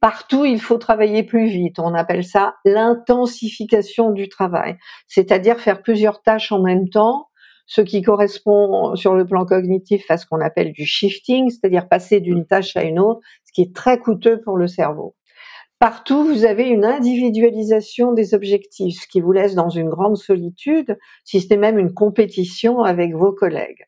Partout, 0.00 0.44
il 0.44 0.60
faut 0.60 0.76
travailler 0.76 1.22
plus 1.22 1.46
vite. 1.46 1.78
On 1.78 1.94
appelle 1.94 2.24
ça 2.24 2.56
l'intensification 2.64 4.10
du 4.10 4.28
travail, 4.28 4.76
c'est-à-dire 5.06 5.60
faire 5.60 5.82
plusieurs 5.82 6.20
tâches 6.20 6.52
en 6.52 6.60
même 6.60 6.88
temps 6.88 7.28
ce 7.66 7.80
qui 7.80 8.02
correspond 8.02 8.94
sur 8.94 9.14
le 9.14 9.26
plan 9.26 9.44
cognitif 9.44 10.04
à 10.10 10.18
ce 10.18 10.26
qu'on 10.26 10.40
appelle 10.40 10.72
du 10.72 10.84
shifting, 10.84 11.50
c'est-à-dire 11.50 11.88
passer 11.88 12.20
d'une 12.20 12.46
tâche 12.46 12.76
à 12.76 12.84
une 12.84 12.98
autre, 12.98 13.20
ce 13.44 13.52
qui 13.52 13.62
est 13.62 13.74
très 13.74 13.98
coûteux 13.98 14.40
pour 14.40 14.56
le 14.56 14.66
cerveau. 14.66 15.14
Partout, 15.80 16.24
vous 16.24 16.44
avez 16.44 16.68
une 16.68 16.84
individualisation 16.84 18.12
des 18.12 18.32
objectifs, 18.32 19.02
ce 19.02 19.08
qui 19.08 19.20
vous 19.20 19.32
laisse 19.32 19.54
dans 19.54 19.68
une 19.68 19.90
grande 19.90 20.16
solitude, 20.16 20.96
si 21.24 21.40
ce 21.40 21.48
n'est 21.50 21.58
même 21.58 21.78
une 21.78 21.92
compétition 21.92 22.82
avec 22.82 23.14
vos 23.14 23.32
collègues. 23.32 23.84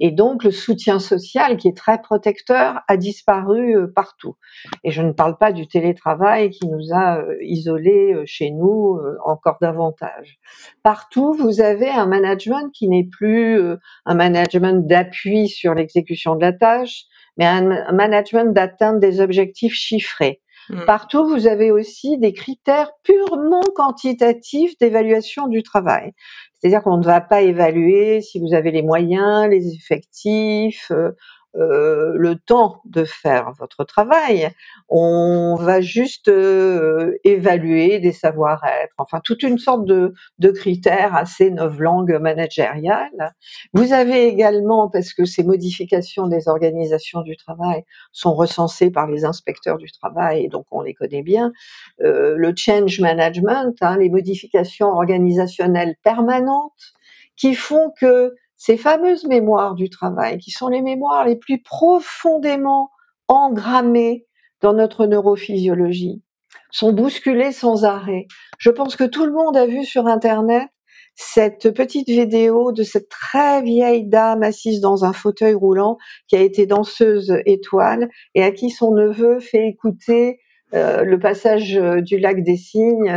Et 0.00 0.10
donc, 0.10 0.44
le 0.44 0.50
soutien 0.50 0.98
social, 0.98 1.56
qui 1.56 1.68
est 1.68 1.76
très 1.76 2.00
protecteur, 2.00 2.80
a 2.86 2.96
disparu 2.96 3.76
euh, 3.76 3.86
partout. 3.86 4.36
Et 4.84 4.90
je 4.90 5.00
ne 5.00 5.12
parle 5.12 5.38
pas 5.38 5.52
du 5.52 5.66
télétravail 5.66 6.50
qui 6.50 6.68
nous 6.68 6.92
a 6.92 7.18
euh, 7.18 7.36
isolés 7.42 8.14
euh, 8.14 8.24
chez 8.26 8.50
nous 8.50 8.98
encore 9.24 9.58
davantage. 9.60 10.38
Partout, 10.82 11.32
vous 11.32 11.60
avez 11.60 11.88
un 11.88 12.06
management 12.06 12.70
qui 12.72 12.88
n'est 12.88 13.08
plus 13.10 13.60
un 14.04 14.14
management 14.14 14.86
d'appui 14.86 15.48
sur 15.48 15.74
l'exécution 15.74 16.34
de 16.34 16.40
la 16.40 16.52
tâche, 16.52 17.04
mais 17.36 17.46
un 17.46 17.92
management 17.92 18.52
d'atteinte 18.52 19.00
des 19.00 19.20
objectifs 19.20 19.74
chiffrés. 19.74 20.40
Mmh. 20.70 20.84
Partout, 20.86 21.26
vous 21.26 21.46
avez 21.46 21.70
aussi 21.70 22.18
des 22.18 22.32
critères 22.32 22.90
purement 23.02 23.62
quantitatifs 23.74 24.76
d'évaluation 24.78 25.48
du 25.48 25.62
travail. 25.62 26.12
C'est-à-dire 26.58 26.82
qu'on 26.82 26.98
ne 26.98 27.04
va 27.04 27.20
pas 27.20 27.42
évaluer 27.42 28.20
si 28.20 28.40
vous 28.40 28.54
avez 28.54 28.70
les 28.70 28.82
moyens, 28.82 29.48
les 29.48 29.74
effectifs, 29.74 30.90
euh, 30.90 31.12
euh, 31.56 32.12
le 32.14 32.36
temps 32.36 32.82
de 32.84 33.04
faire 33.04 33.52
votre 33.58 33.84
travail. 33.84 34.50
On 34.88 35.56
va 35.58 35.80
juste 35.80 36.28
euh, 36.28 37.16
évaluer 37.24 37.98
des 38.00 38.12
savoir-être, 38.12 38.94
enfin 38.98 39.20
toute 39.24 39.42
une 39.42 39.58
sorte 39.58 39.84
de, 39.86 40.12
de 40.38 40.50
critères 40.50 41.14
assez 41.16 41.50
neuf 41.50 41.78
langues 41.78 42.18
managériales. 42.20 43.34
Vous 43.72 43.92
avez 43.92 44.26
également, 44.26 44.90
parce 44.90 45.14
que 45.14 45.24
ces 45.24 45.42
modifications 45.42 46.26
des 46.26 46.48
organisations 46.48 47.22
du 47.22 47.36
travail 47.36 47.82
sont 48.12 48.34
recensées 48.34 48.90
par 48.90 49.06
les 49.06 49.24
inspecteurs 49.24 49.78
du 49.78 49.90
travail, 49.90 50.44
et 50.44 50.48
donc 50.48 50.66
on 50.70 50.82
les 50.82 50.94
connaît 50.94 51.22
bien, 51.22 51.52
euh, 52.02 52.34
le 52.36 52.52
change 52.54 53.00
management, 53.00 53.74
hein, 53.80 53.96
les 53.96 54.10
modifications 54.10 54.88
organisationnelles 54.88 55.96
permanentes 56.02 56.92
qui 57.36 57.54
font 57.54 57.92
que 57.98 58.34
ces 58.58 58.76
fameuses 58.76 59.24
mémoires 59.24 59.74
du 59.74 59.88
travail, 59.88 60.38
qui 60.38 60.50
sont 60.50 60.68
les 60.68 60.82
mémoires 60.82 61.24
les 61.24 61.36
plus 61.36 61.62
profondément 61.62 62.90
engrammées 63.28 64.26
dans 64.60 64.74
notre 64.74 65.06
neurophysiologie, 65.06 66.22
sont 66.70 66.92
bousculées 66.92 67.52
sans 67.52 67.84
arrêt. 67.84 68.26
Je 68.58 68.70
pense 68.70 68.96
que 68.96 69.04
tout 69.04 69.24
le 69.24 69.32
monde 69.32 69.56
a 69.56 69.66
vu 69.66 69.84
sur 69.84 70.06
Internet 70.06 70.68
cette 71.14 71.72
petite 71.72 72.08
vidéo 72.08 72.72
de 72.72 72.82
cette 72.82 73.08
très 73.08 73.62
vieille 73.62 74.06
dame 74.06 74.42
assise 74.42 74.80
dans 74.80 75.04
un 75.04 75.12
fauteuil 75.12 75.54
roulant 75.54 75.96
qui 76.28 76.36
a 76.36 76.40
été 76.40 76.66
danseuse 76.66 77.34
étoile 77.44 78.08
et 78.34 78.42
à 78.42 78.52
qui 78.52 78.70
son 78.70 78.92
neveu 78.92 79.40
fait 79.40 79.66
écouter 79.66 80.38
euh, 80.74 81.02
le 81.02 81.18
passage 81.18 81.78
euh, 81.78 82.02
du 82.02 82.18
lac 82.18 82.42
des 82.42 82.56
cygnes, 82.56 83.16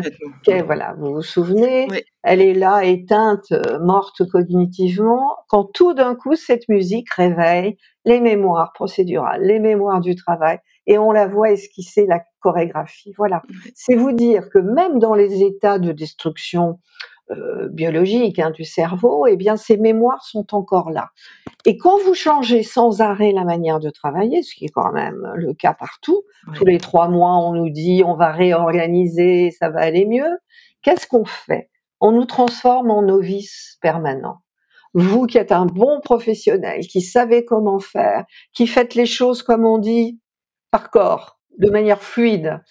voilà, 0.66 0.96
vous 0.98 1.16
vous 1.16 1.22
souvenez, 1.22 1.88
elle 2.24 2.42
est 2.42 2.54
là 2.54 2.86
éteinte, 2.86 3.52
euh, 3.52 3.78
morte 3.80 4.26
cognitivement, 4.30 5.36
quand 5.50 5.66
tout 5.66 5.94
d'un 5.94 6.16
coup 6.16 6.36
cette 6.36 6.70
musique 6.70 7.12
réveille 7.12 7.78
les 8.06 8.22
mémoires 8.22 8.72
procédurales, 8.74 9.44
les 9.44 9.60
mémoires 9.60 10.00
du 10.00 10.16
travail, 10.16 10.60
et 10.88 10.98
on 10.98 11.12
la 11.12 11.28
voit 11.28 11.52
esquisser 11.52 12.06
la 12.08 12.22
chorégraphie. 12.40 13.14
Voilà, 13.18 13.42
c'est 13.76 13.96
vous 13.96 14.14
dire 14.14 14.50
que 14.50 14.60
même 14.60 14.98
dans 15.00 15.14
les 15.14 15.44
états 15.44 15.78
de 15.78 15.92
destruction 15.92 16.80
euh, 17.32 17.70
biologique 17.70 18.40
hein, 18.40 18.52
du 18.52 18.64
cerveau, 18.64 19.26
eh 19.28 19.36
bien 19.36 19.58
ces 19.58 19.78
mémoires 19.78 20.24
sont 20.24 20.54
encore 20.54 20.92
là. 20.92 21.10
Et 21.66 21.78
quand 21.78 21.98
vous 22.00 22.14
changez 22.14 22.64
sans 22.64 23.02
arrêt 23.02 23.32
la 23.32 23.44
manière 23.44 23.80
de 23.80 23.90
travailler, 23.90 24.44
ce 24.44 24.56
qui 24.56 24.66
est 24.66 24.70
quand 24.70 24.92
même 24.92 25.32
le 25.36 25.54
cas 25.54 25.74
partout, 25.74 26.24
tous 26.56 26.66
les 26.66 26.78
trois 26.78 27.08
mois 27.08 27.38
on 27.38 27.54
nous 27.54 27.70
dit 27.70 28.04
on 28.06 28.16
va 28.16 28.32
réorganiser, 28.32 29.52
ça 29.52 29.70
va 29.70 29.82
aller 29.82 30.06
mieux, 30.06 30.38
qu'est-ce 30.82 31.08
qu'on 31.08 31.26
fait? 31.26 31.70
On 32.00 32.12
nous 32.12 32.26
transforme 32.26 32.92
en 32.92 33.02
novices 33.02 33.78
permanents. 33.82 34.42
Vous 34.94 35.26
qui 35.26 35.38
êtes 35.38 35.52
un 35.52 35.66
bon 35.66 36.02
professionnel, 36.02 36.82
qui 36.82 37.02
savez 37.02 37.46
comment 37.46 37.80
faire, 37.80 38.26
qui 38.54 38.68
faites 38.68 38.96
les 38.96 39.06
choses 39.06 39.42
comme 39.42 39.66
on 39.66 39.78
dit 39.78 40.20
par 40.72 40.90
corps, 40.90 41.41
de 41.58 41.70
manière 41.70 42.02
fluide, 42.02 42.62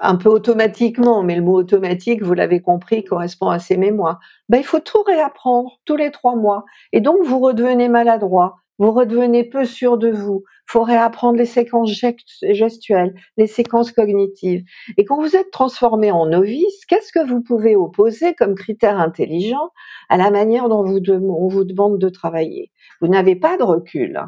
un 0.00 0.16
peu 0.16 0.28
automatiquement, 0.28 1.22
mais 1.22 1.36
le 1.36 1.42
mot 1.42 1.54
automatique, 1.54 2.22
vous 2.22 2.34
l'avez 2.34 2.60
compris, 2.60 3.04
correspond 3.04 3.48
à 3.48 3.58
ces 3.58 3.76
mémoires. 3.76 4.18
Ben, 4.48 4.58
il 4.58 4.64
faut 4.64 4.80
tout 4.80 5.02
réapprendre 5.02 5.78
tous 5.84 5.96
les 5.96 6.10
trois 6.10 6.36
mois. 6.36 6.64
Et 6.92 7.00
donc, 7.00 7.22
vous 7.22 7.38
redevenez 7.38 7.88
maladroit, 7.88 8.56
vous 8.78 8.92
redevenez 8.92 9.44
peu 9.44 9.64
sûr 9.64 9.98
de 9.98 10.10
vous. 10.10 10.42
Il 10.46 10.72
faut 10.72 10.82
réapprendre 10.82 11.36
les 11.36 11.46
séquences 11.46 11.90
gestuelles, 11.90 13.14
les 13.36 13.46
séquences 13.46 13.92
cognitives. 13.92 14.64
Et 14.96 15.04
quand 15.04 15.20
vous 15.20 15.36
êtes 15.36 15.50
transformé 15.50 16.10
en 16.10 16.26
novice, 16.26 16.86
qu'est-ce 16.86 17.12
que 17.12 17.26
vous 17.26 17.42
pouvez 17.42 17.76
opposer 17.76 18.34
comme 18.34 18.54
critère 18.54 18.98
intelligent 18.98 19.70
à 20.08 20.16
la 20.16 20.30
manière 20.30 20.68
dont 20.68 20.80
on 20.80 21.48
vous 21.48 21.64
demande 21.64 21.98
de 21.98 22.08
travailler? 22.08 22.70
Vous 23.00 23.08
n'avez 23.08 23.36
pas 23.36 23.56
de 23.58 23.64
recul. 23.64 24.20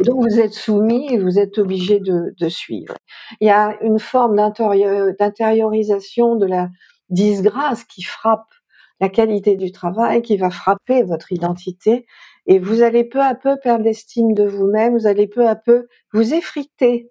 Et 0.00 0.02
donc 0.02 0.22
vous 0.22 0.40
êtes 0.40 0.54
soumis 0.54 1.12
et 1.12 1.18
vous 1.18 1.38
êtes 1.38 1.58
obligé 1.58 2.00
de, 2.00 2.34
de 2.38 2.48
suivre. 2.48 2.94
Il 3.40 3.46
y 3.46 3.50
a 3.50 3.76
une 3.82 3.98
forme 3.98 4.36
d'intériorisation 4.36 6.36
de 6.36 6.46
la 6.46 6.68
disgrâce 7.10 7.84
qui 7.84 8.02
frappe 8.02 8.48
la 9.00 9.08
qualité 9.08 9.56
du 9.56 9.72
travail, 9.72 10.22
qui 10.22 10.36
va 10.36 10.50
frapper 10.50 11.02
votre 11.02 11.32
identité, 11.32 12.06
et 12.46 12.58
vous 12.58 12.82
allez 12.82 13.04
peu 13.04 13.20
à 13.20 13.34
peu 13.34 13.56
perdre 13.62 13.84
l'estime 13.84 14.32
de 14.32 14.44
vous-même, 14.44 14.96
vous 14.96 15.06
allez 15.06 15.26
peu 15.26 15.46
à 15.46 15.56
peu 15.56 15.86
vous 16.12 16.32
effriter. 16.32 17.10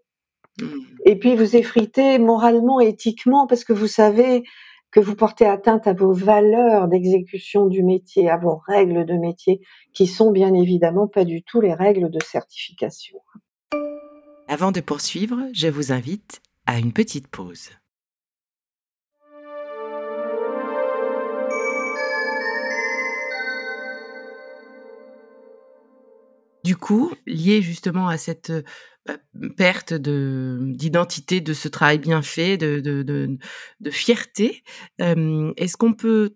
Mmh. 0.60 0.66
Et 1.06 1.20
puis 1.20 1.36
vous 1.36 1.56
effriter 1.56 2.18
moralement, 2.18 2.80
éthiquement, 2.80 3.46
parce 3.46 3.64
que 3.64 3.74
vous 3.74 3.88
savez 3.88 4.44
que 4.96 5.02
vous 5.02 5.16
portez 5.16 5.46
atteinte 5.46 5.88
à 5.88 5.94
vos 5.94 6.14
valeurs 6.14 6.88
d'exécution 6.88 7.66
du 7.66 7.84
métier, 7.84 8.30
à 8.30 8.38
vos 8.38 8.56
règles 8.66 9.06
de 9.06 9.16
métier, 9.16 9.60
qui 9.94 10.08
sont 10.08 10.32
bien 10.32 10.54
évidemment 10.54 11.06
pas 11.06 11.26
du 11.26 11.44
tout 11.44 11.60
les 11.60 11.74
règles 11.74 12.10
de 12.10 12.20
certification. 12.24 13.20
Avant 14.48 14.72
de 14.72 14.80
poursuivre, 14.80 15.38
je 15.52 15.68
vous 15.68 15.92
invite 15.92 16.42
à 16.66 16.80
une 16.80 16.94
petite 16.94 17.28
pause. 17.28 17.72
Du 26.64 26.78
coup, 26.78 27.12
lié 27.28 27.62
justement 27.62 28.08
à 28.08 28.18
cette 28.18 28.54
perte 29.58 29.94
de 29.94 30.60
d'identité, 30.62 31.42
de 31.42 31.54
ce 31.54 31.68
travail 31.68 32.00
bien 32.00 32.22
fait, 32.22 32.58
de, 32.58 32.80
de, 32.80 33.04
de, 33.04 33.90
fierté. 33.90 34.64
est-ce 35.00 35.78
qu'on 35.78 35.94
peut, 35.94 36.36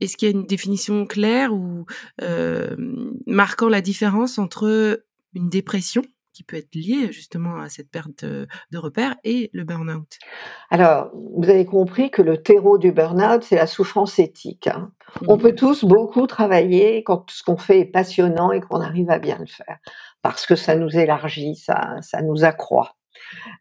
est-ce 0.00 0.16
qu'il 0.16 0.28
y 0.28 0.32
a 0.32 0.34
une 0.34 0.46
définition 0.46 1.06
claire 1.06 1.52
ou 1.52 1.86
marquant 3.26 3.68
la 3.68 3.80
différence 3.80 4.38
entre 4.38 5.04
une 5.34 5.48
dépression 5.48 6.02
qui 6.38 6.44
peut 6.44 6.56
être 6.56 6.72
liée 6.76 7.10
justement 7.10 7.56
à 7.56 7.68
cette 7.68 7.90
perte 7.90 8.24
de, 8.24 8.46
repères 8.74 9.16
et 9.24 9.50
le 9.52 9.64
burn-out? 9.64 10.18
Alors, 10.70 11.10
vous 11.12 11.50
avez 11.50 11.66
compris 11.66 12.12
que 12.12 12.22
le 12.22 12.40
terreau 12.40 12.78
du 12.78 12.92
burn-out, 12.92 13.42
c'est 13.42 13.56
la 13.56 13.66
souffrance 13.66 14.20
éthique. 14.20 14.68
Hein. 14.68 14.92
On 15.26 15.36
mmh. 15.36 15.40
peut 15.40 15.54
tous 15.56 15.84
beaucoup 15.84 16.28
travailler 16.28 17.02
quand 17.02 17.28
ce 17.28 17.42
qu'on 17.42 17.56
fait 17.56 17.80
est 17.80 17.86
passionnant 17.86 18.52
et 18.52 18.60
qu'on 18.60 18.80
arrive 18.80 19.10
à 19.10 19.18
bien 19.18 19.38
le 19.38 19.46
faire 19.46 19.78
parce 20.22 20.46
que 20.46 20.56
ça 20.56 20.74
nous 20.76 20.96
élargit, 20.96 21.56
ça, 21.56 21.96
ça 22.00 22.22
nous 22.22 22.44
accroît. 22.44 22.94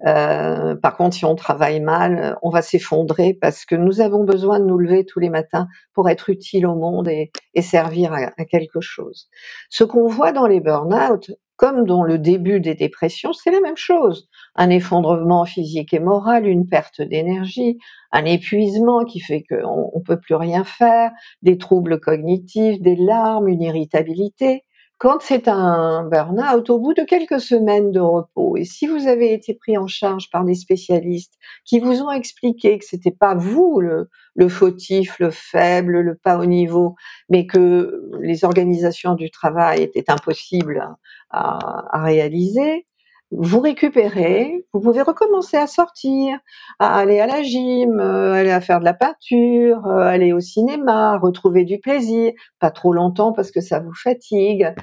Euh, 0.06 0.76
par 0.76 0.98
contre, 0.98 1.16
si 1.16 1.26
on 1.26 1.36
travaille 1.36 1.80
mal, 1.80 2.38
on 2.42 2.50
va 2.50 2.62
s'effondrer 2.62 3.34
parce 3.34 3.66
que 3.66 3.76
nous 3.76 4.02
avons 4.02 4.24
besoin 4.24 4.60
de 4.60 4.66
nous 4.66 4.78
lever 4.78 5.06
tous 5.06 5.20
les 5.20 5.30
matins 5.30 5.68
pour 5.94 6.10
être 6.10 6.30
utile 6.30 6.68
au 6.68 6.76
monde 6.76 7.08
et, 7.08 7.32
servir 7.62 8.14
à, 8.14 8.32
à, 8.38 8.46
quelque 8.46 8.82
chose. 8.82 9.30
Ce 9.70 9.84
qu'on 9.84 10.08
voit 10.08 10.32
dans 10.32 10.48
les 10.48 10.60
burn-out, 10.60 11.32
comme 11.58 11.86
dans 11.86 12.04
le 12.04 12.20
début 12.20 12.62
des 12.62 12.76
dépressions, 12.76 13.34
c'est 13.34 13.50
la 13.50 13.60
même 13.60 13.78
chose. 13.78 14.30
Un 14.56 14.70
effondrement 14.70 15.44
physique 15.46 15.94
et 15.94 16.00
moral, 16.00 16.46
une 16.46 16.68
perte 16.70 17.02
d'énergie, 17.02 17.80
un 18.12 18.26
épuisement 18.26 19.04
qui 19.06 19.20
fait 19.20 19.44
qu'on 19.44 19.92
ne 19.96 20.04
peut 20.04 20.20
plus 20.20 20.36
rien 20.36 20.64
faire, 20.64 21.12
des 21.42 21.58
troubles 21.58 22.00
cognitifs, 22.00 22.80
des 22.80 22.96
larmes, 22.96 23.48
une 23.48 23.64
irritabilité. 23.64 24.64
Quand 25.00 25.20
c'est 25.22 25.48
un 25.48 26.04
burn-out, 26.06 26.72
au 26.72 26.80
bout 26.80 26.96
de 26.96 27.04
quelques 27.04 27.40
semaines 27.40 27.92
de 27.92 28.00
repos, 28.00 28.58
et 28.58 28.64
si 28.64 28.88
vous 28.88 29.08
avez 29.08 29.32
été 29.32 29.54
pris 29.54 29.78
en 29.78 29.86
charge 29.86 30.32
par 30.32 30.44
des 30.44 30.56
spécialistes 30.56 31.36
qui 31.66 31.80
vous 31.80 32.02
ont 32.02 32.12
expliqué 32.12 32.80
que 32.80 32.86
c'était 32.86 33.12
pas 33.12 33.36
vous 33.36 33.80
le, 33.80 34.50
fautif, 34.50 35.20
le 35.20 35.30
faible, 35.30 36.00
le 36.00 36.16
pas 36.16 36.40
au 36.40 36.46
niveau, 36.46 36.96
mais 37.30 37.46
que 37.46 38.10
les 38.22 38.44
organisations 38.44 39.14
du 39.14 39.30
travail 39.30 39.84
étaient 39.84 40.10
impossibles 40.10 40.84
à 41.30 42.04
réaliser, 42.04 42.88
vous 43.32 43.60
récupérez, 43.60 44.66
vous 44.74 44.80
pouvez 44.80 45.02
recommencer 45.02 45.58
à 45.58 45.68
sortir, 45.68 46.38
à 46.80 46.98
aller 46.98 47.20
à 47.20 47.28
la 47.28 47.44
gym, 47.44 48.00
euh, 48.00 48.34
aller 48.34 48.52
à 48.52 48.62
faire 48.62 48.80
de 48.80 48.86
la 48.86 48.94
peinture, 48.94 49.86
euh, 49.86 50.00
aller 50.00 50.32
au 50.32 50.40
cinéma, 50.40 51.18
retrouver 51.18 51.66
du 51.66 51.80
plaisir, 51.80 52.32
pas 52.60 52.72
trop 52.72 52.94
longtemps 52.94 53.34
parce 53.34 53.52
que 53.52 53.60
ça 53.60 53.80
vous 53.80 53.94
fatigue. 53.94 54.74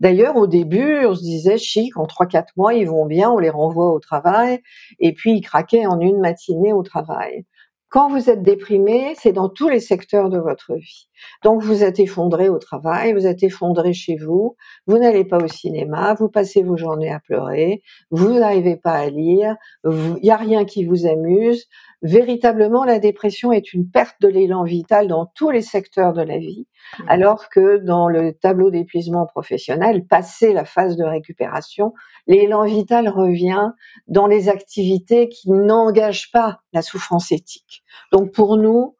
D'ailleurs, 0.00 0.36
au 0.36 0.48
début, 0.48 1.06
on 1.06 1.14
se 1.14 1.22
disait, 1.22 1.58
chic, 1.58 1.96
en 1.96 2.06
3-4 2.06 2.48
mois, 2.56 2.74
ils 2.74 2.88
vont 2.88 3.06
bien, 3.06 3.30
on 3.30 3.38
les 3.38 3.50
renvoie 3.50 3.92
au 3.92 4.00
travail, 4.00 4.60
et 4.98 5.12
puis 5.12 5.34
ils 5.34 5.42
craquaient 5.42 5.86
en 5.86 6.00
une 6.00 6.18
matinée 6.18 6.72
au 6.72 6.82
travail. 6.82 7.44
Quand 7.92 8.08
vous 8.08 8.30
êtes 8.30 8.40
déprimé, 8.40 9.12
c'est 9.18 9.34
dans 9.34 9.50
tous 9.50 9.68
les 9.68 9.78
secteurs 9.78 10.30
de 10.30 10.38
votre 10.38 10.72
vie. 10.76 11.10
Donc 11.44 11.60
vous 11.60 11.84
êtes 11.84 12.00
effondré 12.00 12.48
au 12.48 12.58
travail, 12.58 13.12
vous 13.12 13.26
êtes 13.26 13.42
effondré 13.42 13.92
chez 13.92 14.16
vous, 14.16 14.56
vous 14.86 14.96
n'allez 14.96 15.26
pas 15.26 15.36
au 15.36 15.46
cinéma, 15.46 16.14
vous 16.14 16.30
passez 16.30 16.62
vos 16.62 16.78
journées 16.78 17.12
à 17.12 17.20
pleurer, 17.20 17.82
vous 18.10 18.32
n'arrivez 18.32 18.76
pas 18.76 18.94
à 18.94 19.10
lire, 19.10 19.56
il 19.84 20.14
n'y 20.22 20.30
a 20.30 20.38
rien 20.38 20.64
qui 20.64 20.86
vous 20.86 21.04
amuse. 21.06 21.66
Véritablement, 22.00 22.84
la 22.84 22.98
dépression 22.98 23.52
est 23.52 23.74
une 23.74 23.88
perte 23.88 24.16
de 24.22 24.28
l'élan 24.28 24.64
vital 24.64 25.06
dans 25.06 25.26
tous 25.26 25.50
les 25.50 25.62
secteurs 25.62 26.14
de 26.14 26.22
la 26.22 26.38
vie, 26.38 26.66
mmh. 26.98 27.04
alors 27.08 27.48
que 27.48 27.76
dans 27.76 28.08
le 28.08 28.32
tableau 28.32 28.70
d'épuisement 28.70 29.24
professionnel, 29.24 30.04
passé 30.06 30.52
la 30.52 30.64
phase 30.64 30.96
de 30.96 31.04
récupération, 31.04 31.92
l'élan 32.26 32.64
vital 32.64 33.08
revient 33.08 33.70
dans 34.08 34.26
les 34.26 34.48
activités 34.48 35.28
qui 35.28 35.50
n'engagent 35.52 36.32
pas 36.32 36.62
la 36.72 36.82
souffrance 36.82 37.30
éthique. 37.30 37.81
Donc 38.12 38.32
pour 38.32 38.56
nous, 38.56 38.96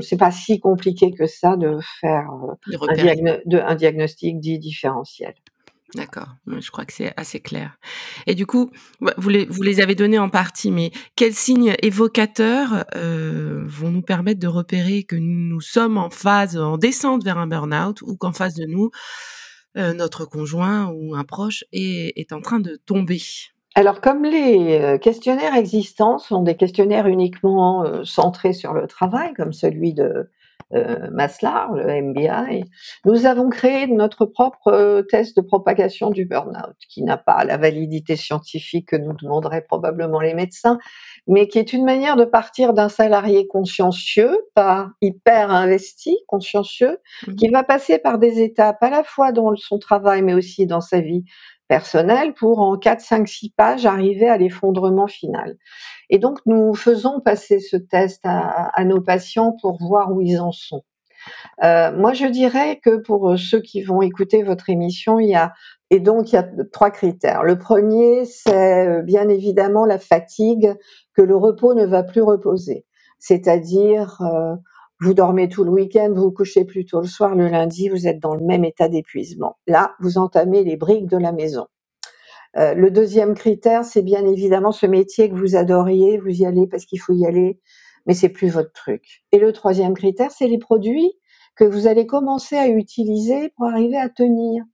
c'est 0.00 0.18
pas 0.18 0.30
si 0.30 0.60
compliqué 0.60 1.12
que 1.12 1.26
ça 1.26 1.56
de 1.56 1.78
faire 2.00 2.30
euh, 2.32 3.60
un, 3.66 3.74
diagnostic 3.74 4.40
dit 4.40 4.58
différentiel. 4.58 5.34
D'accord, 5.94 6.28
je 6.46 6.70
crois 6.70 6.84
que 6.84 6.92
c'est 6.92 7.14
assez 7.16 7.40
clair. 7.40 7.78
Et 8.26 8.34
du 8.34 8.44
coup, 8.44 8.70
bah, 9.00 9.14
vous 9.16 9.30
les, 9.30 9.46
vous 9.46 9.62
les 9.62 9.80
avez 9.80 9.94
donnés 9.94 10.18
en 10.18 10.28
partie, 10.28 10.70
mais 10.70 10.90
quels 11.16 11.32
signes 11.32 11.74
évocateurs 11.82 12.84
euh, 12.94 13.62
vont 13.66 13.90
nous 13.90 14.02
permettre 14.02 14.38
de 14.38 14.48
repérer 14.48 15.04
que 15.04 15.16
nous 15.16 15.62
sommes 15.62 15.96
en 15.96 16.10
phase, 16.10 16.58
en 16.58 16.76
descente 16.76 17.24
vers 17.24 17.38
un 17.38 17.46
burn-out 17.46 18.02
ou 18.02 18.16
qu'en 18.18 18.32
face 18.32 18.54
de 18.54 18.66
nous, 18.66 18.90
euh, 19.78 19.94
notre 19.94 20.26
conjoint 20.26 20.88
ou 20.88 21.14
un 21.14 21.24
proche 21.24 21.64
est 21.72 22.32
en 22.32 22.42
train 22.42 22.60
de 22.60 22.78
tomber? 22.84 23.22
Alors, 23.78 24.00
comme 24.00 24.24
les 24.24 24.80
euh, 24.80 24.98
questionnaires 24.98 25.54
existants 25.54 26.18
sont 26.18 26.42
des 26.42 26.56
questionnaires 26.56 27.06
uniquement 27.06 27.84
euh, 27.84 28.02
centrés 28.02 28.52
sur 28.52 28.72
le 28.72 28.88
travail, 28.88 29.34
comme 29.34 29.52
celui 29.52 29.94
de 29.94 30.28
euh, 30.74 31.08
Maslar, 31.12 31.72
le 31.74 32.02
MBI, 32.02 32.64
nous 33.04 33.24
avons 33.24 33.48
créé 33.48 33.86
notre 33.86 34.26
propre 34.26 35.02
test 35.08 35.36
de 35.36 35.42
propagation 35.42 36.10
du 36.10 36.24
burn-out, 36.24 36.74
qui 36.88 37.04
n'a 37.04 37.16
pas 37.16 37.44
la 37.44 37.56
validité 37.56 38.16
scientifique 38.16 38.88
que 38.88 38.96
nous 38.96 39.12
demanderaient 39.12 39.62
probablement 39.62 40.18
les 40.18 40.34
médecins, 40.34 40.80
mais 41.28 41.46
qui 41.46 41.60
est 41.60 41.72
une 41.72 41.84
manière 41.84 42.16
de 42.16 42.24
partir 42.24 42.74
d'un 42.74 42.88
salarié 42.88 43.46
consciencieux, 43.46 44.36
pas 44.56 44.90
hyper 45.00 45.52
investi, 45.52 46.18
consciencieux, 46.26 46.98
mmh. 47.28 47.34
qui 47.36 47.48
va 47.48 47.62
passer 47.62 47.98
par 47.98 48.18
des 48.18 48.42
étapes 48.42 48.82
à 48.82 48.90
la 48.90 49.04
fois 49.04 49.30
dans 49.30 49.54
son 49.54 49.78
travail, 49.78 50.22
mais 50.22 50.34
aussi 50.34 50.66
dans 50.66 50.80
sa 50.80 51.00
vie 51.00 51.22
personnel 51.68 52.34
pour 52.34 52.60
en 52.60 52.76
4, 52.76 53.00
5, 53.00 53.28
6 53.28 53.50
pages 53.50 53.86
arriver 53.86 54.28
à 54.28 54.38
l'effondrement 54.38 55.06
final. 55.06 55.56
Et 56.10 56.18
donc 56.18 56.38
nous 56.46 56.74
faisons 56.74 57.20
passer 57.20 57.60
ce 57.60 57.76
test 57.76 58.20
à, 58.24 58.84
nos 58.84 59.00
patients 59.00 59.54
pour 59.60 59.78
voir 59.78 60.12
où 60.12 60.20
ils 60.20 60.40
en 60.40 60.52
sont. 60.52 60.82
Euh, 61.62 61.92
moi, 61.92 62.14
je 62.14 62.26
dirais 62.26 62.80
que 62.82 62.96
pour 62.96 63.36
ceux 63.36 63.60
qui 63.60 63.82
vont 63.82 64.00
écouter 64.00 64.42
votre 64.44 64.70
émission, 64.70 65.18
il 65.18 65.28
y 65.28 65.34
a 65.34 65.52
et 65.90 66.00
donc 66.00 66.32
il 66.32 66.36
y 66.36 66.38
a 66.38 66.48
trois 66.72 66.90
critères. 66.90 67.42
Le 67.42 67.58
premier, 67.58 68.24
c'est 68.24 68.88
euh, 68.88 69.02
bien 69.02 69.28
évidemment 69.28 69.86
la 69.86 69.98
fatigue 69.98 70.74
que 71.14 71.22
le 71.22 71.36
repos 71.36 71.74
ne 71.74 71.86
va 71.86 72.02
plus 72.02 72.22
reposer, 72.22 72.84
c'est-à-dire 73.18 74.20
euh, 74.22 74.54
vous 75.00 75.14
dormez 75.14 75.48
tout 75.48 75.64
le 75.64 75.70
week-end, 75.70 76.12
vous 76.14 76.32
couchez 76.32 76.64
plus 76.64 76.84
tôt 76.84 77.00
le 77.00 77.06
soir, 77.06 77.34
le 77.34 77.48
lundi, 77.48 77.88
vous 77.88 78.06
êtes 78.06 78.18
dans 78.18 78.34
le 78.34 78.44
même 78.44 78.64
état 78.64 78.88
d'épuisement. 78.88 79.56
Là, 79.66 79.94
vous 80.00 80.18
entamez 80.18 80.64
les 80.64 80.76
briques 80.76 81.06
de 81.06 81.16
la 81.16 81.32
maison. 81.32 81.66
Euh, 82.56 82.74
le 82.74 82.90
deuxième 82.90 83.34
critère, 83.34 83.84
c'est 83.84 84.02
bien 84.02 84.26
évidemment 84.26 84.72
ce 84.72 84.86
métier 84.86 85.30
que 85.30 85.36
vous 85.36 85.54
adoriez, 85.54 86.18
vous 86.18 86.42
y 86.42 86.46
allez 86.46 86.66
parce 86.66 86.84
qu'il 86.84 87.00
faut 87.00 87.12
y 87.12 87.26
aller, 87.26 87.60
mais 88.06 88.14
c'est 88.14 88.30
plus 88.30 88.48
votre 88.48 88.72
truc. 88.72 89.24
Et 89.32 89.38
le 89.38 89.52
troisième 89.52 89.94
critère, 89.94 90.32
c'est 90.32 90.48
les 90.48 90.58
produits 90.58 91.12
que 91.54 91.64
vous 91.64 91.86
allez 91.86 92.06
commencer 92.06 92.56
à 92.56 92.68
utiliser 92.68 93.50
pour 93.56 93.66
arriver 93.66 93.96
à 93.96 94.08
tenir. 94.08 94.64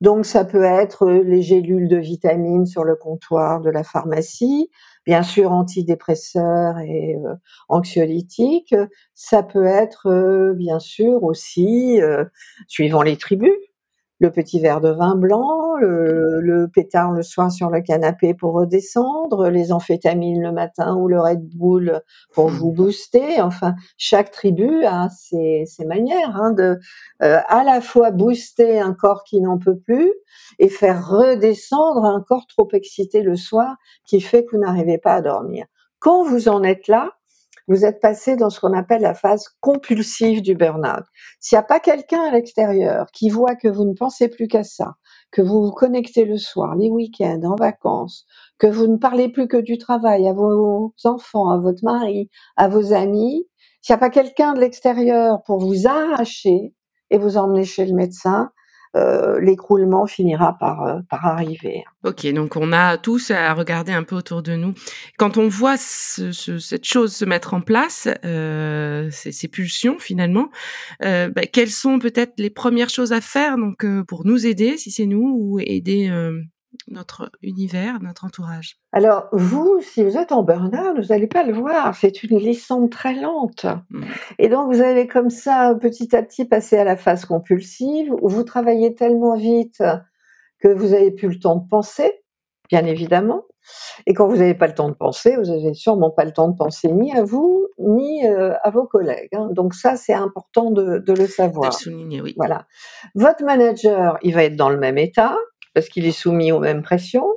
Donc 0.00 0.26
ça 0.26 0.44
peut 0.44 0.64
être 0.64 1.08
les 1.08 1.42
gélules 1.42 1.88
de 1.88 1.96
vitamines 1.96 2.66
sur 2.66 2.84
le 2.84 2.96
comptoir 2.96 3.60
de 3.60 3.70
la 3.70 3.84
pharmacie, 3.84 4.70
bien 5.06 5.22
sûr 5.22 5.52
antidépresseurs 5.52 6.78
et 6.80 7.16
euh, 7.16 7.34
anxiolytiques. 7.68 8.74
Ça 9.14 9.42
peut 9.42 9.66
être 9.66 10.08
euh, 10.08 10.54
bien 10.54 10.78
sûr 10.80 11.22
aussi, 11.22 12.00
euh, 12.02 12.24
suivant 12.68 13.02
les 13.02 13.16
tribus, 13.16 13.52
le 14.18 14.30
petit 14.30 14.60
verre 14.60 14.80
de 14.80 14.90
vin 14.90 15.14
blanc, 15.14 15.76
le, 15.76 16.66
pétard 16.72 17.12
le 17.12 17.22
soir 17.22 17.50
sur 17.52 17.70
le 17.70 17.80
canapé 17.80 18.34
pour 18.34 18.54
redescendre, 18.54 19.48
les 19.48 19.72
amphétamines 19.72 20.42
le 20.42 20.52
matin 20.52 20.96
ou 20.96 21.08
le 21.08 21.20
Red 21.20 21.48
Bull 21.54 22.00
pour 22.32 22.48
vous 22.48 22.72
booster. 22.72 23.40
Enfin, 23.40 23.74
chaque 23.98 24.30
tribu 24.30 24.84
a 24.84 25.08
ses, 25.10 25.66
manières 25.86 26.36
hein, 26.36 26.52
de 26.52 26.78
à 27.20 27.64
la 27.64 27.80
fois 27.80 28.10
booster 28.10 28.80
un 28.80 28.94
corps 28.94 29.24
qui 29.24 29.40
n'en 29.40 29.58
peut 29.58 29.78
plus 29.78 30.12
et 30.58 30.68
faire 30.68 31.08
redescendre 31.08 32.04
un 32.04 32.20
corps 32.20 32.46
trop 32.46 32.68
excité 32.72 33.22
le 33.22 33.36
soir 33.36 33.76
qui 34.06 34.20
fait 34.20 34.44
que 34.44 34.56
vous 34.56 34.62
n'arrivez 34.62 34.98
pas 34.98 35.14
à 35.14 35.20
dormir. 35.20 35.66
Quand 35.98 36.24
vous 36.24 36.48
en 36.48 36.62
êtes 36.62 36.88
là, 36.88 37.15
vous 37.68 37.84
êtes 37.84 38.00
passé 38.00 38.36
dans 38.36 38.50
ce 38.50 38.60
qu'on 38.60 38.72
appelle 38.72 39.02
la 39.02 39.14
phase 39.14 39.48
compulsive 39.60 40.42
du 40.42 40.54
burn-out. 40.54 41.04
S'il 41.40 41.56
n'y 41.56 41.60
a 41.60 41.64
pas 41.64 41.80
quelqu'un 41.80 42.22
à 42.22 42.30
l'extérieur 42.30 43.06
qui 43.12 43.28
voit 43.28 43.56
que 43.56 43.68
vous 43.68 43.84
ne 43.84 43.94
pensez 43.94 44.28
plus 44.28 44.46
qu'à 44.46 44.62
ça, 44.62 44.94
que 45.32 45.42
vous 45.42 45.64
vous 45.64 45.72
connectez 45.72 46.24
le 46.24 46.38
soir, 46.38 46.76
les 46.76 46.90
week-ends, 46.90 47.42
en 47.44 47.56
vacances, 47.56 48.26
que 48.58 48.66
vous 48.66 48.86
ne 48.86 48.96
parlez 48.96 49.28
plus 49.28 49.48
que 49.48 49.56
du 49.56 49.78
travail 49.78 50.28
à 50.28 50.32
vos 50.32 50.94
enfants, 51.04 51.50
à 51.50 51.58
votre 51.58 51.82
mari, 51.82 52.30
à 52.56 52.68
vos 52.68 52.92
amis, 52.92 53.46
s'il 53.82 53.94
n'y 53.94 53.98
a 53.98 53.98
pas 53.98 54.10
quelqu'un 54.10 54.54
de 54.54 54.60
l'extérieur 54.60 55.42
pour 55.44 55.58
vous 55.58 55.86
arracher 55.86 56.74
et 57.10 57.18
vous 57.18 57.36
emmener 57.36 57.64
chez 57.64 57.84
le 57.86 57.94
médecin, 57.94 58.50
euh, 58.94 59.40
l'écroulement 59.40 60.06
finira 60.06 60.56
par, 60.58 60.82
euh, 60.84 61.00
par 61.10 61.26
arriver. 61.26 61.84
Ok, 62.04 62.26
donc 62.32 62.56
on 62.56 62.72
a 62.72 62.96
tous 62.98 63.30
à 63.30 63.52
regarder 63.52 63.92
un 63.92 64.04
peu 64.04 64.16
autour 64.16 64.42
de 64.42 64.54
nous. 64.54 64.74
Quand 65.18 65.36
on 65.36 65.48
voit 65.48 65.76
cette 65.76 66.84
chose 66.84 67.14
se 67.14 67.24
mettre 67.24 67.54
en 67.54 67.60
place, 67.60 68.08
euh, 68.24 69.08
ces, 69.10 69.48
pulsions 69.48 69.98
finalement, 69.98 70.50
bah, 71.00 71.46
quelles 71.52 71.70
sont 71.70 71.98
peut-être 71.98 72.34
les 72.38 72.50
premières 72.50 72.90
choses 72.90 73.12
à 73.12 73.20
faire 73.20 73.56
donc 73.56 73.86
pour 74.06 74.24
nous 74.24 74.46
aider, 74.46 74.76
si 74.76 74.90
c'est 74.90 75.06
nous, 75.06 75.36
ou 75.38 75.60
aider 75.60 76.10
notre 76.88 77.30
univers, 77.42 78.00
notre 78.02 78.24
entourage 78.24 78.78
Alors, 78.92 79.28
vous, 79.32 79.80
si 79.82 80.02
vous 80.02 80.16
êtes 80.16 80.32
en 80.32 80.42
burn-out, 80.42 80.96
vous 80.96 81.08
n'allez 81.08 81.26
pas 81.26 81.44
le 81.44 81.52
voir. 81.52 81.94
C'est 81.94 82.22
une 82.22 82.38
descente 82.38 82.90
très 82.90 83.14
lente. 83.14 83.66
Mmh. 83.90 84.04
Et 84.38 84.48
donc, 84.48 84.72
vous 84.72 84.82
allez 84.82 85.06
comme 85.06 85.30
ça, 85.30 85.74
petit 85.80 86.14
à 86.14 86.22
petit, 86.22 86.44
passer 86.44 86.78
à 86.78 86.84
la 86.84 86.96
phase 86.96 87.24
compulsive, 87.24 88.12
où 88.20 88.28
vous 88.28 88.44
travaillez 88.44 88.94
tellement 88.94 89.36
vite 89.36 89.82
que 90.60 90.68
vous 90.68 90.88
n'avez 90.88 91.10
plus 91.10 91.28
le 91.28 91.38
temps 91.38 91.56
de 91.56 91.68
penser, 91.68 92.24
bien 92.70 92.84
évidemment. 92.84 93.44
Et 94.06 94.14
quand 94.14 94.28
vous 94.28 94.36
n'avez 94.36 94.54
pas 94.54 94.66
le 94.66 94.74
temps 94.74 94.88
de 94.88 94.94
penser, 94.94 95.36
vous 95.36 95.50
n'avez 95.50 95.74
sûrement 95.74 96.10
pas 96.10 96.24
le 96.24 96.32
temps 96.32 96.48
de 96.48 96.56
penser 96.56 96.88
ni 96.88 97.12
à 97.16 97.24
vous, 97.24 97.66
ni 97.78 98.26
euh, 98.26 98.54
à 98.62 98.70
vos 98.70 98.86
collègues. 98.86 99.28
Hein. 99.32 99.48
Donc 99.50 99.74
ça, 99.74 99.96
c'est 99.96 100.14
important 100.14 100.70
de, 100.70 101.02
le 101.06 101.26
savoir. 101.26 101.70
De 101.70 101.74
souligner, 101.74 102.20
oui. 102.20 102.34
Voilà. 102.36 102.66
Votre 103.14 103.44
manager, 103.44 104.18
il 104.22 104.34
va 104.34 104.44
être 104.44 104.56
dans 104.56 104.70
le 104.70 104.78
même 104.78 104.98
état 104.98 105.36
parce 105.76 105.90
qu'il 105.90 106.06
est 106.06 106.12
soumis 106.12 106.52
aux 106.52 106.60
mêmes 106.60 106.82
pressions. 106.82 107.28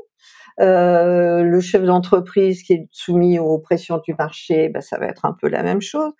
Heu, 0.61 1.43
le 1.43 1.59
chef 1.61 1.83
d'entreprise 1.83 2.63
qui 2.63 2.73
est 2.73 2.87
soumis 2.93 3.37
aux 3.37 3.59
pressions 3.59 3.99
du 4.07 4.15
marché, 4.17 4.69
bah, 4.69 4.79
ça 4.81 4.97
va 4.97 5.07
être 5.07 5.25
un 5.25 5.35
peu 5.41 5.49
la 5.49 5.61
même 5.61 5.81
chose. 5.81 6.13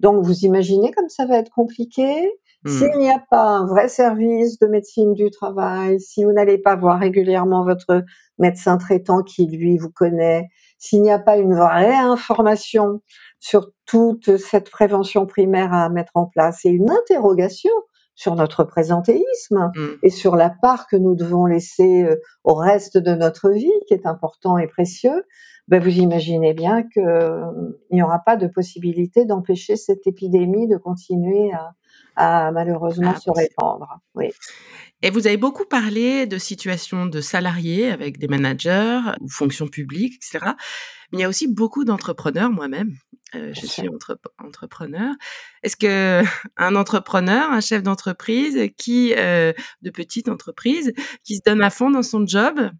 Donc 0.00 0.24
vous 0.24 0.46
imaginez 0.46 0.90
comme 0.92 1.10
ça 1.10 1.26
va 1.26 1.36
être 1.38 1.50
compliqué? 1.50 2.30
S'il 2.66 2.88
Mmh. 2.88 2.98
n'y 2.98 3.10
a 3.10 3.22
pas 3.30 3.44
un 3.44 3.66
vrai 3.66 3.88
service 3.88 4.58
de 4.58 4.66
médecine 4.68 5.12
du 5.12 5.30
travail, 5.30 6.00
si 6.00 6.24
vous 6.24 6.32
n'allez 6.32 6.56
pas 6.58 6.76
voir 6.76 6.98
régulièrement 6.98 7.62
votre 7.64 8.02
médecin 8.38 8.78
traitant 8.78 9.22
qui 9.22 9.46
lui 9.46 9.76
vous 9.76 9.90
connaît, 9.90 10.48
s'il 10.78 11.02
n'y 11.02 11.10
a 11.12 11.18
pas 11.18 11.36
une 11.36 11.54
vraie 11.54 11.94
information 11.94 13.02
sur 13.38 13.70
toute 13.84 14.38
cette 14.38 14.70
prévention 14.70 15.26
primaire 15.26 15.74
à 15.74 15.90
mettre 15.90 16.12
en 16.14 16.26
place 16.26 16.64
et 16.64 16.70
une 16.70 16.90
interrogation 16.90 17.70
sur 18.16 18.34
notre 18.34 18.64
présentéisme 18.64 19.70
Mmh. 19.76 19.86
et 20.02 20.10
sur 20.10 20.34
la 20.34 20.50
part 20.50 20.88
que 20.88 20.96
nous 20.96 21.14
devons 21.14 21.46
laisser, 21.46 22.02
heu, 22.02 22.20
au 22.42 22.54
reste 22.54 22.98
de 22.98 23.14
notre 23.14 23.50
vie 23.50 23.70
qui 23.86 23.94
est 23.94 24.06
important 24.06 24.58
et 24.58 24.66
précieux, 24.66 25.22
bah, 25.68 25.78
vous 25.78 25.96
imaginez 25.98 26.54
bien 26.54 26.82
qu'il 26.82 27.04
n'y 27.92 28.02
aura 28.02 28.18
pas 28.20 28.36
de 28.36 28.48
possibilité 28.48 29.24
d'empêcher 29.24 29.76
cette 29.76 30.06
épidémie 30.06 30.66
de 30.66 30.76
continuer 30.76 31.52
à 31.52 31.72
à 32.18 32.50
malheureusement 32.50 33.12
Ah 33.14 33.20
se 33.20 33.30
répandre. 33.30 33.98
Oui. 34.14 34.30
Et 35.02 35.10
vous 35.10 35.26
avez 35.26 35.36
beaucoup 35.36 35.66
parlé 35.66 36.26
de 36.26 36.38
situations 36.38 37.04
de 37.06 37.20
salariés 37.20 37.90
avec 37.90 38.18
des 38.18 38.26
managers 38.26 39.00
ou 39.20 39.28
fonction 39.28 39.68
publique 39.68 40.14
et 40.14 40.24
cetera. 40.24 40.56
Mais 41.12 41.18
il 41.18 41.20
y 41.22 41.24
a 41.24 41.28
aussi 41.28 41.48
beaucoup 41.48 41.84
d'entrepreneurs, 41.84 42.50
moi-même, 42.50 42.96
Bien 43.32 43.52
je 43.52 43.66
suis 43.66 43.88
entrep 43.88 44.26
entrepreneur. 44.38 45.14
Est-ce 45.62 45.76
qu'un 45.76 46.24
entrepreneur, 46.76 47.50
un 47.50 47.60
chef 47.60 47.82
d'entreprise 47.82 48.70
qui, 48.76 49.12
heu, 49.16 49.54
de 49.82 49.90
petite 49.90 50.28
entreprise, 50.28 50.92
qui 51.24 51.36
se 51.36 51.42
donne 51.44 51.62
à 51.62 51.70
fond 51.70 51.90
dans 51.90 52.02
son 52.02 52.26
job, 52.26 52.70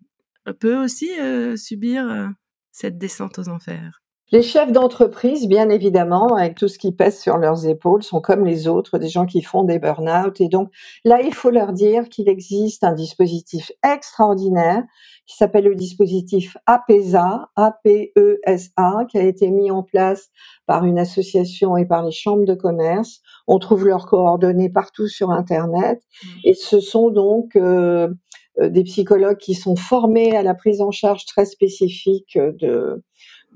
peut 0.60 0.76
aussi, 0.82 1.10
heu, 1.20 1.56
subir, 1.56 2.30
cette 2.72 2.98
descente 2.98 3.38
aux 3.38 3.48
enfers? 3.48 4.02
Les 4.32 4.42
chefs 4.42 4.72
d'entreprise, 4.72 5.46
bien 5.46 5.68
évidemment, 5.70 6.34
avec 6.34 6.56
tout 6.56 6.66
ce 6.66 6.78
qui 6.80 6.90
pèse 6.90 7.20
sur 7.20 7.36
leurs 7.38 7.66
épaules, 7.68 8.02
sont 8.02 8.20
comme 8.20 8.44
les 8.44 8.66
autres, 8.66 8.98
des 8.98 9.08
gens 9.08 9.24
qui 9.24 9.40
font 9.40 9.62
des 9.62 9.78
burn-out 9.78 10.40
et 10.40 10.48
donc 10.48 10.68
là, 11.04 11.20
il 11.22 11.32
faut 11.32 11.50
leur 11.50 11.72
dire 11.72 12.08
qu'il 12.08 12.28
existe 12.28 12.82
un 12.82 12.92
dispositif 12.92 13.70
extraordinaire 13.84 14.82
qui 15.28 15.36
s'appelle 15.36 15.64
le 15.64 15.76
dispositif 15.76 16.56
APESA, 16.66 17.50
A-P-E-S-A, 17.54 19.04
qui 19.08 19.18
a 19.18 19.22
été 19.22 19.50
mis 19.50 19.70
en 19.70 19.84
place 19.84 20.28
par 20.66 20.84
une 20.84 20.98
association 20.98 21.76
et 21.76 21.86
par 21.86 22.02
les 22.04 22.10
chambres 22.12 22.44
de 22.46 22.54
commerce. 22.54 23.20
On 23.46 23.60
trouve 23.60 23.86
leurs 23.86 24.06
coordonnées 24.06 24.70
partout 24.70 25.06
sur 25.06 25.30
internet 25.30 26.00
Mmh. 26.24 26.28
et 26.44 26.54
ce 26.54 26.80
sont 26.80 27.10
donc, 27.10 27.54
heu 27.56 28.16
heu, 28.60 28.70
des 28.70 28.84
psychologues 28.84 29.36
qui 29.38 29.54
sont 29.54 29.76
formés 29.76 30.34
à 30.36 30.42
la 30.42 30.54
prise 30.54 30.80
en 30.80 30.90
charge 30.90 31.26
très 31.26 31.44
spécifique 31.44 32.38
de 32.38 33.02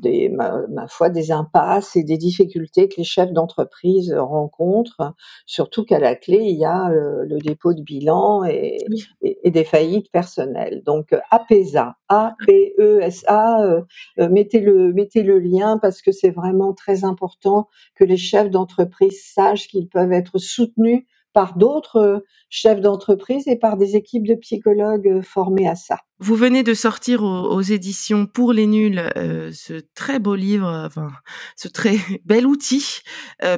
des 0.01 0.29
ma 0.31 0.67
ma 0.69 0.89
foi, 0.89 1.11
des 1.11 1.33
impasses 1.33 1.97
et 1.97 2.05
des 2.05 2.19
difficultés 2.19 2.89
que 2.89 2.97
les 2.99 3.05
chefs 3.05 3.33
d'entreprise 3.33 4.13
rencontrent. 4.19 5.15
Surtout 5.47 5.85
qu'à 5.85 5.99
la 6.01 6.15
clé, 6.17 6.39
il 6.43 6.57
y 6.59 6.65
a, 6.65 6.91
heu, 6.91 7.25
le 7.27 7.39
dépôt 7.39 7.75
de 7.75 7.83
bilan 7.83 8.45
et 8.45 8.79
Oui. 8.89 9.05
et 9.23 9.39
et 9.45 9.51
des 9.51 9.65
faillites 9.65 10.11
personnelles. 10.13 10.83
Donc 10.87 11.15
APESA, 11.31 11.97
Ah. 12.39 12.47
A-P-E-S-A, 12.47 13.65
heu 13.67 13.85
heu, 14.21 14.29
mettez 14.29 14.61
le 14.61 14.93
mettez 14.93 15.23
le 15.23 15.39
lien 15.39 15.79
parce 15.79 16.03
que 16.03 16.13
c'est 16.13 16.31
vraiment 16.31 16.73
très 16.75 17.05
important 17.05 17.69
que 17.97 18.05
les 18.05 18.17
chefs 18.17 18.51
d'entreprise 18.51 19.23
sachent 19.35 19.69
qu'ils 19.69 19.89
peuvent 19.89 20.13
être 20.13 20.39
soutenus 20.39 21.05
par 21.33 21.57
d'autres 21.57 22.25
chefs 22.49 22.81
d'entreprise 22.81 23.47
et 23.47 23.57
par 23.57 23.77
des 23.77 23.97
équipes 23.97 24.27
de 24.27 24.35
psychologues 24.35 25.21
formés 25.23 25.69
à 25.69 25.75
ça. 25.75 25.99
Vous 26.19 26.35
venez 26.35 26.63
de 26.63 26.75
sortir 26.75 27.23
aux 27.23 27.51
aux 27.51 27.61
éditions 27.63 28.27
Pour 28.27 28.53
les 28.53 28.67
nuls, 28.67 29.03
heu, 29.17 29.51
ce 29.53 29.75
très 29.95 30.19
beau 30.19 30.35
livre, 30.35 30.69
enfin, 30.87 31.09
ce 31.57 31.69
très 31.69 31.97
bel 32.25 32.47
outil, 32.47 33.01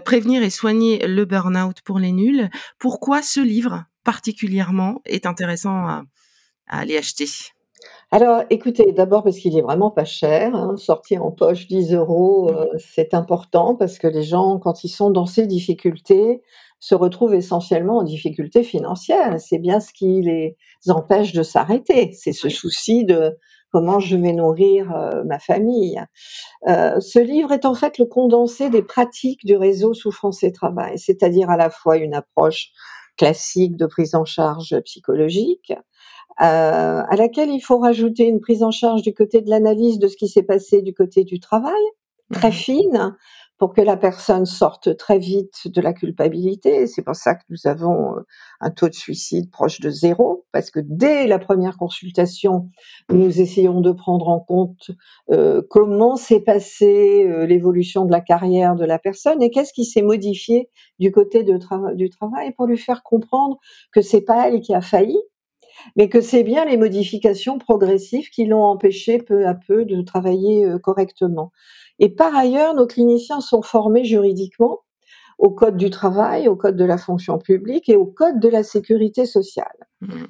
Prévenir 0.04 0.42
et 0.42 0.50
soigner 0.50 1.06
le 1.06 1.24
burn-out 1.24 1.80
pour 1.84 1.98
les 1.98 2.12
nuls. 2.12 2.48
Pourquoi 2.78 3.22
ce 3.22 3.40
livre 3.40 3.84
particulièrement 4.04 5.00
est 5.04 5.26
intéressant 5.26 5.76
à 5.86 6.02
à 6.68 6.78
aller 6.80 6.96
acheter? 6.96 7.26
Alors 8.10 8.42
écoutez, 8.50 8.92
d'abord 8.92 9.22
parce 9.24 9.38
qu'il 9.38 9.56
est 9.56 9.62
vraiment 9.62 9.90
pas 9.90 10.04
cher, 10.04 10.54
hein, 10.54 10.76
sorti 10.76 11.18
en 11.18 11.30
poche 11.30 11.66
10 11.66 11.92
€, 11.94 12.52
Mmh. 12.52 12.54
heu, 12.54 12.68
c'est 12.78 13.14
important 13.14 13.74
parce 13.74 13.98
que 13.98 14.06
les 14.06 14.22
gens, 14.22 14.58
quand 14.58 14.84
ils 14.84 14.88
sont 14.90 15.10
dans 15.10 15.26
ces 15.26 15.46
difficultés, 15.46 16.42
se 16.82 16.96
retrouvent 16.96 17.34
essentiellement 17.34 17.98
en 17.98 18.02
difficulté 18.02 18.64
financière 18.64 19.36
c'est 19.40 19.58
bien 19.60 19.78
ce 19.80 19.92
qui 19.92 20.20
les 20.22 20.56
empêche 20.88 21.32
de 21.32 21.44
s'arrêter. 21.44 22.10
C'est 22.12 22.32
ce 22.32 22.48
souci 22.48 23.04
de: 23.04 23.38
«Comment 23.72 24.00
je 24.00 24.16
vais 24.16 24.32
nourrir, 24.32 24.90
heu, 24.92 25.22
ma 25.24 25.38
famille?» 25.38 26.00
heu, 26.68 27.00
ce 27.00 27.18
livre 27.20 27.52
est 27.52 27.66
en 27.66 27.74
fait 27.74 27.98
le 27.98 28.06
condensé 28.06 28.70
des 28.70 28.82
pratiques 28.82 29.44
du 29.46 29.56
réseau 29.56 29.94
Souffrance 29.94 30.42
et 30.44 30.52
Travail, 30.52 30.98
c'est-à-dire 30.98 31.50
à 31.50 31.56
la 31.58 31.70
fois 31.70 31.98
une 31.98 32.14
approche 32.14 32.70
classique 33.18 33.76
de 33.76 33.86
prise 33.86 34.14
en 34.16 34.24
charge 34.26 34.78
psychologique, 34.84 35.72
heu, 35.72 35.76
à 36.44 37.16
laquelle 37.16 37.50
il 37.50 37.60
faut 37.60 37.78
rajouter 37.78 38.24
une 38.24 38.40
prise 38.40 38.62
en 38.64 38.72
charge 38.72 39.02
du 39.02 39.14
côté 39.14 39.42
de 39.42 39.50
l'analyse 39.50 39.98
de 40.00 40.08
ce 40.08 40.16
qui 40.16 40.28
s'est 40.28 40.44
passé 40.44 40.82
du 40.82 40.94
côté 40.94 41.24
du 41.24 41.40
travail, 41.40 41.82
très 42.32 42.52
fine, 42.52 43.16
pour 43.62 43.74
que 43.74 43.80
la 43.80 43.96
personne 43.96 44.44
sorte 44.44 44.96
très 44.96 45.20
vite 45.20 45.68
de 45.68 45.80
la 45.80 45.92
culpabilité. 45.92 46.88
C'est 46.88 47.02
pour 47.02 47.14
ça 47.14 47.36
que 47.36 47.44
nous 47.48 47.68
avons, 47.68 48.16
heu, 48.16 48.24
un 48.60 48.70
taux 48.72 48.88
de 48.88 48.94
suicide 48.94 49.52
proche 49.52 49.78
de 49.78 49.88
0 49.88 50.44
parce 50.50 50.72
que 50.72 50.80
dès 50.82 51.28
la 51.28 51.38
1re 51.38 51.76
consultation, 51.78 52.70
nous 53.08 53.40
essayons 53.40 53.80
de 53.80 53.92
prendre 53.92 54.28
en 54.30 54.40
compte, 54.40 54.90
heu, 55.30 55.64
comment 55.70 56.16
s'est 56.16 56.40
passée, 56.40 57.24
heu, 57.28 57.44
l'évolution 57.44 58.04
de 58.04 58.10
la 58.10 58.20
carrière 58.20 58.74
de 58.74 58.84
la 58.84 58.98
personne 58.98 59.40
et 59.40 59.50
qu'est-ce 59.50 59.72
qui 59.72 59.84
s'est 59.84 60.02
modifié 60.02 60.68
du 60.98 61.12
côté 61.12 61.44
du 61.44 62.10
travail 62.10 62.52
pour 62.56 62.66
lui 62.66 62.78
faire 62.78 63.04
comprendre 63.04 63.58
que 63.92 64.02
c'est 64.02 64.22
pas 64.22 64.48
elle 64.48 64.60
qui 64.60 64.74
a 64.74 64.80
failli, 64.80 65.18
mais 65.96 66.08
que 66.08 66.20
c'est 66.22 66.44
bien 66.44 66.64
les 66.66 66.76
modifications 66.78 67.58
progressives 67.58 68.30
qui 68.30 68.46
l'ont 68.46 68.64
empêché 68.64 69.18
peu 69.18 69.46
à 69.46 69.54
peu 69.54 69.84
de 69.86 70.02
travailler, 70.02 70.66
correctement 70.82 71.52
et 72.02 72.10
par 72.10 72.36
ailleurs, 72.36 72.74
nos 72.74 72.86
cliniciens 72.86 73.40
sont 73.40 73.62
formés 73.62 74.04
juridiquement 74.04 74.80
au 75.38 75.50
code 75.50 75.76
du 75.76 75.88
travail, 75.88 76.46
au 76.48 76.54
code 76.54 76.76
de 76.76 76.84
la 76.84 76.98
fonction 76.98 77.38
publique 77.38 77.88
et 77.88 77.96
au 77.96 78.04
code 78.04 78.38
de 78.38 78.48
la 78.48 78.62
sécurité 78.62 79.24
sociale. 79.24 79.88
Mmh. 80.02 80.24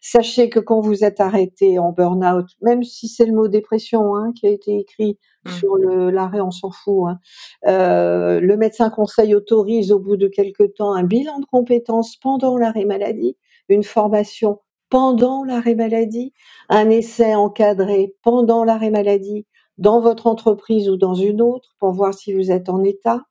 Sachez 0.00 0.50
que 0.50 0.58
quand 0.58 0.80
vous 0.80 1.04
êtes 1.04 1.20
arrêté 1.20 1.78
en 1.78 1.92
burn-out, 1.92 2.46
même 2.60 2.82
si 2.82 3.08
c'est 3.08 3.24
le 3.24 3.32
mot 3.32 3.48
dépression, 3.48 4.16
hein, 4.16 4.32
qui 4.34 4.46
a 4.46 4.50
été 4.50 4.76
écrit 4.78 5.18
Mmh. 5.44 5.50
sur 5.50 5.76
l'arrêt, 5.76 6.40
on 6.40 6.50
s'en 6.50 6.70
fout, 6.70 7.08
hein, 7.08 7.18
heu, 7.66 8.40
le 8.40 8.56
médecin 8.56 8.90
conseil 8.90 9.34
autorise 9.34 9.92
au 9.92 9.98
bout 9.98 10.16
de 10.16 10.28
quelque 10.28 10.64
temps 10.64 10.94
un 10.94 11.04
bilan 11.04 11.38
de 11.40 11.46
compétences 11.46 12.16
pendant 12.16 12.56
l'arrêt 12.56 12.84
maladie, 12.84 13.36
une 13.68 13.84
formation 13.84 14.60
pendant 14.90 15.44
l'arrêt 15.44 15.74
maladie, 15.74 16.32
un 16.70 16.90
essai 16.90 17.34
encadré 17.34 18.14
pendant 18.22 18.64
l'arrêt 18.64 18.90
maladie, 18.90 19.46
dans 19.78 20.00
votre 20.00 20.26
entreprise 20.26 20.88
ou 20.90 20.96
dans 20.96 21.14
une 21.14 21.40
autre 21.42 21.74
pour 21.78 21.92
voir 21.92 22.14
si 22.14 22.32
vous 22.34 22.50
êtes 22.50 22.68
en 22.68 22.82
état. 22.84 23.22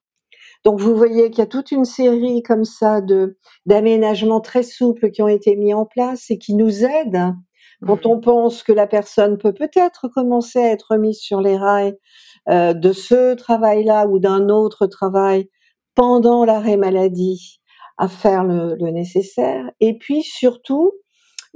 Donc 0.66 0.80
vous 0.80 0.96
voyez 0.96 1.30
qu'il 1.30 1.40
y 1.40 1.44
a 1.44 1.48
toute 1.48 1.72
une 1.72 1.86
série 1.86 2.44
comme 2.44 2.66
ça 2.66 3.02
de 3.02 3.38
d'aménagements 3.66 4.42
très 4.42 4.64
souples 4.64 5.12
qui 5.12 5.22
ont 5.22 5.28
été 5.28 5.56
mis 5.56 5.74
en 5.74 5.86
place 5.86 6.30
et 6.32 6.38
qui 6.38 6.56
nous 6.56 6.84
aident 6.86 7.34
quand 7.86 8.06
Mmh. 8.06 8.10
on 8.10 8.20
pense 8.20 8.64
que 8.64 8.72
la 8.72 8.88
personne 8.88 9.38
peut 9.38 9.54
peut-être 9.54 10.08
commencer 10.08 10.60
à 10.60 10.72
être 10.72 10.88
remise 10.92 11.20
sur 11.20 11.42
les 11.42 11.58
rails, 11.58 11.96
heu, 12.50 12.74
de 12.74 12.92
ce 12.92 13.36
travail-là 13.36 14.08
ou 14.08 14.20
d'un 14.20 14.50
autre 14.50 14.88
travail 14.88 15.50
pendant 15.96 16.44
l'arrêt 16.46 16.78
maladie, 16.78 17.60
à 17.98 18.08
faire 18.08 18.44
le 18.44 18.76
le 18.76 18.92
nécessaire 18.92 19.70
et 19.80 19.98
puis 19.98 20.24
surtout, 20.24 20.94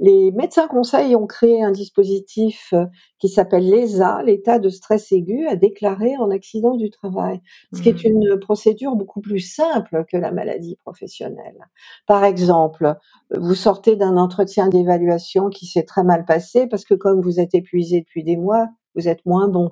les 0.02 0.32
médecins 0.32 0.68
conseils 0.68 1.16
ont 1.16 1.26
créé 1.28 1.62
un 1.64 1.72
dispositif, 1.72 2.74
heu, 2.74 2.88
qui 3.20 3.30
s'appelle 3.30 3.70
l'ESA, 3.70 4.22
l'état 4.24 4.60
de 4.60 4.70
stress 4.70 5.12
aigu 5.12 5.48
à 5.48 5.56
déclarer 5.56 6.18
en 6.18 6.30
accident 6.30 6.76
du 6.76 6.90
travail. 6.90 7.40
Ce 7.74 7.82
qui 7.82 7.90
est 7.90 8.04
Mmh. 8.04 8.08
une 8.08 8.38
procédure 8.40 8.96
beaucoup 8.96 9.22
plus 9.22 9.40
simple 9.40 10.04
que 10.10 10.18
la 10.18 10.32
maladie 10.32 10.76
professionnelle. 10.76 11.68
Par 12.08 12.24
exemple, 12.24 12.96
vous 13.32 13.56
sortez 13.56 13.96
d'un 13.96 14.18
entretien 14.18 14.68
d'évaluation 14.68 15.50
qui 15.50 15.66
s'est 15.66 15.84
très 15.84 16.04
mal 16.04 16.26
passé 16.26 16.68
parce 16.68 16.84
que 16.86 16.94
comme 16.94 17.22
vous 17.22 17.40
êtes 17.40 17.54
épuisé 17.54 18.00
depuis 18.02 18.24
des 18.24 18.36
mois, 18.38 18.68
vous 18.96 19.08
êtes 19.08 19.26
moins 19.26 19.48
bon. 19.48 19.70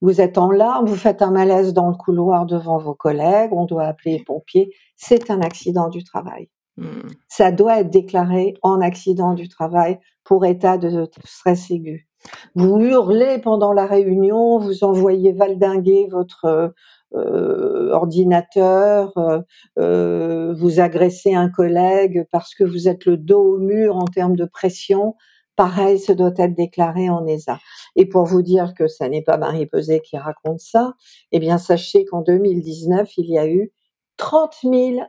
Vous 0.00 0.20
êtes 0.20 0.38
en 0.38 0.50
larmes, 0.50 0.86
vous 0.86 0.96
faites 0.96 1.22
un 1.22 1.30
malaise 1.32 1.72
dans 1.74 1.88
le 1.90 1.96
couloir 1.96 2.46
devant 2.46 2.78
vos 2.78 2.94
collègues, 2.94 3.52
on 3.52 3.66
doit 3.66 3.84
appeler 3.84 4.18
les 4.18 4.24
pompiers, 4.24 4.74
c'est 4.96 5.30
un 5.30 5.40
accident 5.42 5.88
du 5.90 6.04
travail. 6.04 6.48
Mmh. 6.78 7.08
Ça 7.28 7.50
doit 7.52 7.80
être 7.80 7.90
déclaré 7.90 8.54
en 8.62 8.80
accident 8.80 9.34
du 9.34 9.48
travail 9.48 9.98
pour 10.24 10.46
état 10.46 10.78
de 10.78 11.08
stress 11.24 11.70
aigu. 11.72 12.06
Vous 12.54 12.78
hurlez 12.80 13.38
pendant 13.40 13.72
la 13.72 13.86
réunion, 13.86 14.58
vous 14.58 14.84
envoyez 14.84 15.32
valdinguer 15.32 16.08
votre, 16.10 16.72
heu, 17.16 17.90
ordinateur, 17.92 19.12
heu 19.18 19.42
heu, 19.80 20.54
vous 20.58 20.80
agressez 20.80 21.34
un 21.34 21.48
collègue 21.50 22.26
parce 22.32 22.54
que 22.54 22.64
vous 22.64 22.88
êtes 22.88 23.06
le 23.06 23.16
dos 23.16 23.56
au 23.56 23.58
mur 23.58 23.96
en 23.96 24.04
termes 24.06 24.36
de 24.36 24.44
pression, 24.46 25.16
pareil, 25.56 25.98
ce 26.00 26.12
doit 26.12 26.32
être 26.38 26.54
déclaré 26.54 27.10
en 27.10 27.26
ESA. 27.26 27.58
Et 27.96 28.06
pour 28.06 28.24
vous 28.26 28.42
dire 28.42 28.74
que 28.74 28.88
ça 28.88 29.08
n'est 29.08 29.22
pas 29.22 29.38
Marie 29.38 29.66
Peset 29.66 30.00
qui 30.00 30.16
raconte 30.18 30.60
ça, 30.60 30.94
eh 31.32 31.40
bien, 31.40 31.58
sachez 31.58 32.04
qu'en 32.04 32.22
2019, 32.22 33.10
il 33.18 33.26
y 33.30 33.38
a 33.38 33.48
eu 33.48 33.72
30 34.18 34.56
000 34.64 35.02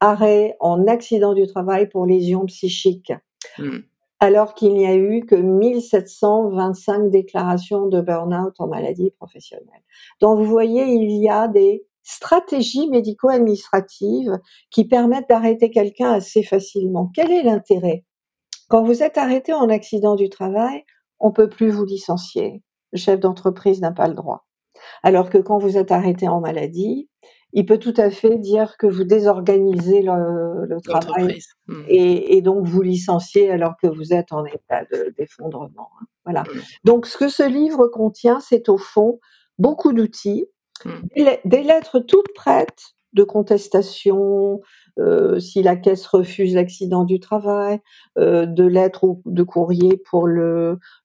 arrêts 0.00 0.56
en 0.60 0.86
accident 0.86 1.34
du 1.34 1.46
travail 1.46 1.88
pour 1.88 2.06
lésions 2.06 2.46
psychiques. 2.46 3.12
Mmh. 3.58 3.78
Alors 4.18 4.54
qu'il 4.54 4.74
n'y 4.74 4.86
a 4.86 4.94
eu 4.94 5.24
que 5.24 5.34
1725 5.34 7.10
déclarations 7.10 7.86
de 7.86 8.00
burn-out 8.02 8.54
en 8.58 8.66
maladie 8.66 9.10
professionnelle. 9.12 9.82
Donc, 10.20 10.38
vous 10.38 10.44
voyez, 10.44 10.84
il 10.84 11.10
y 11.10 11.30
a 11.30 11.48
des 11.48 11.86
stratégies 12.02 12.88
médico-administratives 12.88 14.38
qui 14.70 14.84
permettent 14.86 15.28
d'arrêter 15.28 15.70
quelqu'un 15.70 16.12
assez 16.12 16.42
facilement. 16.42 17.10
Quel 17.14 17.30
est 17.30 17.42
l'intérêt? 17.42 18.04
Quand 18.68 18.82
vous 18.82 19.02
êtes 19.02 19.18
arrêté 19.18 19.52
en 19.52 19.68
accident 19.68 20.14
du 20.14 20.28
travail, 20.28 20.84
on 21.18 21.32
peut 21.32 21.48
plus 21.48 21.70
vous 21.70 21.84
licencier. 21.84 22.62
Le 22.92 22.98
chef 22.98 23.20
d'entreprise 23.20 23.80
n'a 23.80 23.92
pas 23.92 24.08
le 24.08 24.14
droit. 24.14 24.46
Alors 25.02 25.28
que 25.28 25.38
quand 25.38 25.58
vous 25.58 25.76
êtes 25.76 25.92
arrêté 25.92 26.28
en 26.28 26.40
maladie, 26.40 27.09
il 27.52 27.66
peut 27.66 27.78
tout 27.78 27.94
à 27.96 28.10
fait 28.10 28.36
dire 28.36 28.76
que 28.76 28.86
vous 28.86 29.04
désorganisez 29.04 30.02
le, 30.02 30.80
travail 30.82 31.40
mmh. 31.66 31.82
et, 31.88 32.42
donc 32.42 32.66
vous 32.66 32.82
licenciez 32.82 33.50
alors 33.50 33.74
que 33.82 33.86
vous 33.86 34.12
êtes 34.12 34.32
en 34.32 34.44
état 34.44 34.84
d'effondrement. 35.18 35.88
Hein. 36.00 36.06
Voilà. 36.24 36.42
Mmh. 36.42 36.60
Donc 36.84 37.06
ce 37.06 37.16
que 37.16 37.28
ce 37.28 37.46
livre 37.46 37.88
contient, 37.88 38.40
c'est 38.40 38.68
au 38.68 38.78
fond 38.78 39.18
beaucoup 39.58 39.92
d'outils, 39.92 40.46
mmh. 40.84 40.90
des, 41.44 41.62
lettres 41.62 41.98
toutes 41.98 42.32
prêtes 42.34 42.94
de 43.12 43.24
contestation, 43.24 44.60
euh, 45.00 45.40
si 45.40 45.64
la 45.64 45.74
caisse 45.74 46.06
refuse 46.06 46.54
l'accident 46.54 47.02
du 47.02 47.18
travail, 47.18 47.80
euh, 48.18 48.46
de 48.46 48.64
lettres 48.64 49.02
ou 49.02 49.22
de 49.26 49.42
courrier 49.42 49.96
pour 49.96 50.28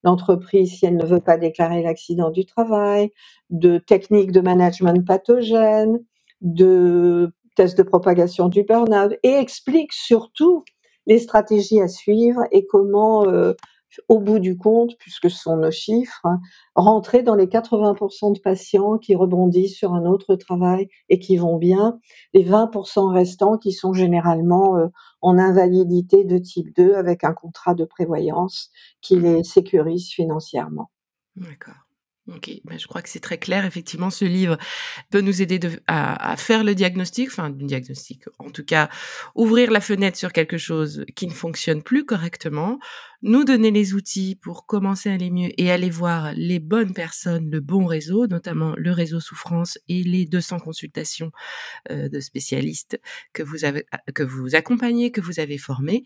l'entreprise 0.03 0.77
si 0.77 0.85
elle 0.85 0.97
ne 0.97 1.05
veut 1.05 1.19
pas 1.19 1.37
déclarer 1.37 1.81
l'accident 1.81 2.29
du 2.29 2.45
travail, 2.45 3.11
de 3.49 3.79
techniques 3.79 4.31
de 4.31 4.41
management 4.41 5.03
pathogène, 5.03 5.99
de 6.41 7.31
tests 7.55 7.77
de 7.77 7.83
propagation 7.83 8.49
du 8.49 8.63
burn-out 8.63 9.13
et 9.23 9.33
explique 9.33 9.93
surtout 9.93 10.63
les 11.07 11.19
stratégies 11.19 11.81
à 11.81 11.87
suivre 11.87 12.41
et 12.51 12.65
comment, 12.65 13.25
euh, 13.27 13.53
au 14.09 14.19
bout 14.19 14.39
du 14.39 14.57
compte, 14.57 14.97
puisque 14.97 15.29
ce 15.29 15.37
sont 15.37 15.57
nos 15.57 15.71
chiffres, 15.71 16.27
rentrer 16.75 17.23
dans 17.23 17.35
les 17.35 17.47
80% 17.47 18.33
de 18.33 18.39
patients 18.39 18.97
qui 18.97 19.15
rebondissent 19.15 19.77
sur 19.77 19.93
un 19.93 20.05
autre 20.05 20.35
travail 20.35 20.89
et 21.09 21.19
qui 21.19 21.37
vont 21.37 21.57
bien, 21.57 21.99
les 22.33 22.43
20% 22.43 23.13
restants 23.13 23.57
qui 23.57 23.71
sont 23.71 23.93
généralement 23.93 24.77
euh, 24.77 24.87
en 25.21 25.37
invalidité 25.37 26.25
de 26.25 26.37
type 26.37 26.75
2 26.75 26.95
avec 26.95 27.23
un 27.23 27.33
contrat 27.33 27.75
de 27.75 27.85
prévoyance 27.85 28.71
qui 29.01 29.17
les 29.17 29.43
sécurise 29.43 30.09
financièrement. 30.09 30.91
D'accord. 31.35 31.84
Ok, 32.27 32.49
ben, 32.63 32.79
je 32.79 32.87
crois 32.87 33.03
que 33.03 33.09
c'est 33.09 33.19
très 33.19 33.37
clair. 33.37 33.65
Effectivement, 33.65 34.09
ce 34.09 34.25
livre 34.25 34.57
peut 35.11 35.21
nous 35.21 35.43
aider 35.43 35.59
à, 35.85 36.35
faire 36.37 36.63
le 36.63 36.73
diagnostic, 36.73 37.27
enfin, 37.27 37.51
du 37.51 37.65
diagnostic, 37.65 38.23
en 38.39 38.49
tout 38.49 38.65
cas, 38.65 38.89
ouvrir 39.35 39.69
la 39.69 39.79
fenêtre 39.79 40.17
sur 40.17 40.33
quelque 40.33 40.57
chose 40.57 41.05
qui 41.15 41.27
ne 41.27 41.33
fonctionne 41.33 41.83
plus 41.83 42.03
correctement, 42.03 42.79
nous 43.21 43.43
donner 43.43 43.69
les 43.69 43.93
outils 43.93 44.35
pour 44.41 44.65
commencer 44.65 45.11
à 45.11 45.13
aller 45.13 45.29
mieux 45.29 45.49
et 45.61 45.69
aller 45.69 45.91
voir 45.91 46.33
les 46.33 46.59
bonnes 46.59 46.93
personnes, 46.93 47.51
le 47.51 47.59
bon 47.59 47.85
réseau, 47.85 48.25
notamment 48.25 48.73
le 48.75 48.91
réseau 48.91 49.19
souffrance 49.19 49.77
et 49.87 50.01
les 50.01 50.25
200 50.25 50.59
consultations 50.59 51.31
euh, 51.91 52.09
de 52.09 52.19
spécialistes 52.19 52.99
que 53.33 53.43
vous 53.43 53.57
que 54.15 54.23
vous 54.23 54.55
accompagnez, 54.55 55.11
que 55.11 55.21
vous 55.21 55.39
avez 55.39 55.59
formés, 55.59 56.03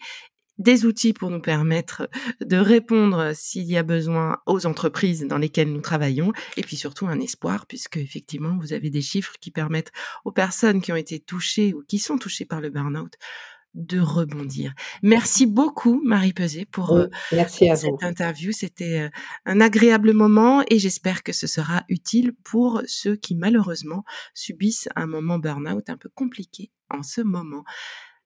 des 0.59 0.85
outils 0.85 1.13
pour 1.13 1.31
nous 1.31 1.41
permettre 1.41 2.09
de 2.41 2.57
répondre 2.57 3.31
s'il 3.33 3.63
y 3.63 3.77
a 3.77 3.83
besoin 3.83 4.37
aux 4.45 4.65
entreprises 4.65 5.25
dans 5.25 5.37
lesquelles 5.37 5.71
nous 5.71 5.81
travaillons, 5.81 6.33
et 6.57 6.61
puis 6.61 6.75
surtout 6.75 7.07
un 7.07 7.19
espoir, 7.19 7.65
puisque 7.65 7.97
effectivement, 7.97 8.57
vous 8.59 8.73
avez 8.73 8.89
des 8.89 9.01
chiffres 9.01 9.33
qui 9.39 9.51
permettent 9.51 9.91
aux 10.25 10.31
personnes 10.31 10.81
qui 10.81 10.91
ont 10.91 10.97
été 10.97 11.19
touchées 11.19 11.73
ou 11.73 11.83
qui 11.87 11.97
sont 11.97 12.17
touchées 12.17 12.45
par 12.45 12.61
le 12.61 12.69
burn-out 12.69 13.13
de 13.75 13.99
rebondir. 13.99 14.73
Merci 15.03 15.45
beaucoup, 15.45 16.01
Marie 16.03 16.33
Peset, 16.33 16.65
pour 16.65 16.93
euh, 16.93 17.07
cette 17.29 18.03
interview. 18.03 18.51
C'était 18.51 19.01
euh, 19.01 19.09
un 19.45 19.61
agréable 19.61 20.13
moment 20.13 20.63
et 20.69 20.79
j'espère 20.79 21.23
que 21.23 21.33
ce 21.33 21.47
sera 21.47 21.83
utile 21.87 22.33
pour 22.43 22.81
ceux 22.87 23.15
qui 23.15 23.35
malheureusement 23.35 24.03
subissent 24.33 24.89
un 24.95 25.05
moment 25.05 25.37
burn-out 25.37 25.89
un 25.89 25.97
peu 25.97 26.09
compliqué 26.09 26.71
en 26.89 27.03
ce 27.03 27.21
moment. 27.21 27.63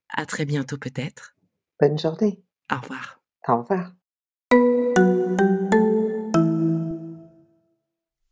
À 0.09 0.25
très 0.25 0.45
bientôt 0.45 0.77
peut-être. 0.77 1.32
Bonne 1.83 1.99
journée. 1.99 2.39
Au 2.71 2.77
revoir. 2.77 3.19
Au 3.45 3.57
revoir. 3.57 3.91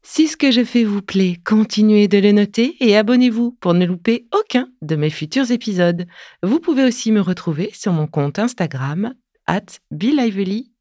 Si 0.04 0.30
ce 0.30 0.38
que 0.38 0.52
je 0.52 0.64
fais 0.64 0.86
vous 0.86 1.02
plaît, 1.02 1.36
continuez 1.46 2.08
de 2.08 2.18
le 2.20 2.32
noter 2.32 2.78
et 2.80 2.96
abonnez-vous 2.96 3.52
pour 3.60 3.74
ne 3.74 3.86
louper 3.86 4.26
aucun 4.34 4.70
de 4.82 4.96
mes 4.96 5.10
futurs 5.10 5.52
épisodes. 5.52 6.08
Vous 6.42 6.62
pouvez 6.62 6.86
aussi 6.86 7.12
me 7.12 7.20
retrouver 7.20 7.72
sur 7.74 7.92
mon 7.92 8.08
compte 8.08 8.40
Instagram, 8.40 9.16
at 9.48 9.66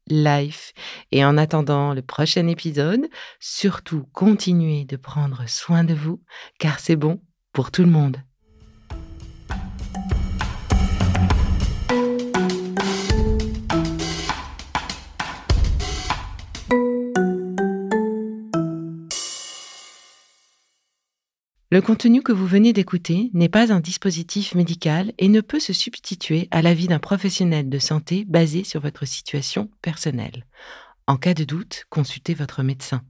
Life. 0.07 0.71
Et 1.11 1.25
en 1.25 1.37
attendant 1.37 1.93
le 1.93 2.01
prochain 2.01 2.47
épisode, 2.47 3.09
surtout 3.41 4.05
continuez 4.13 4.85
de 4.85 4.95
prendre 4.95 5.43
soin 5.45 5.83
de 5.83 5.93
vous, 5.93 6.21
car 6.57 6.79
c'est 6.79 6.95
bon 6.95 7.19
pour 7.51 7.69
tout 7.69 7.83
le 7.83 7.91
monde. 7.91 8.15
Le 21.81 21.87
contenu 21.87 22.21
que 22.21 22.31
vous 22.31 22.45
venez 22.45 22.73
d'écouter 22.73 23.31
n'est 23.33 23.49
pas 23.49 23.73
un 23.73 23.79
dispositif 23.79 24.53
médical 24.53 25.13
et 25.17 25.29
ne 25.29 25.41
peut 25.41 25.59
se 25.59 25.73
substituer 25.73 26.47
à 26.51 26.61
l'avis 26.61 26.85
d'un 26.87 26.99
professionnel 26.99 27.69
de 27.69 27.79
santé 27.79 28.23
basé 28.23 28.63
sur 28.63 28.81
votre 28.81 29.05
situation 29.05 29.67
personnelle. 29.81 30.45
En 31.07 31.17
cas 31.17 31.33
de 31.33 31.43
doute, 31.43 31.85
consultez 31.89 32.35
votre 32.35 32.61
médecin. 32.61 33.01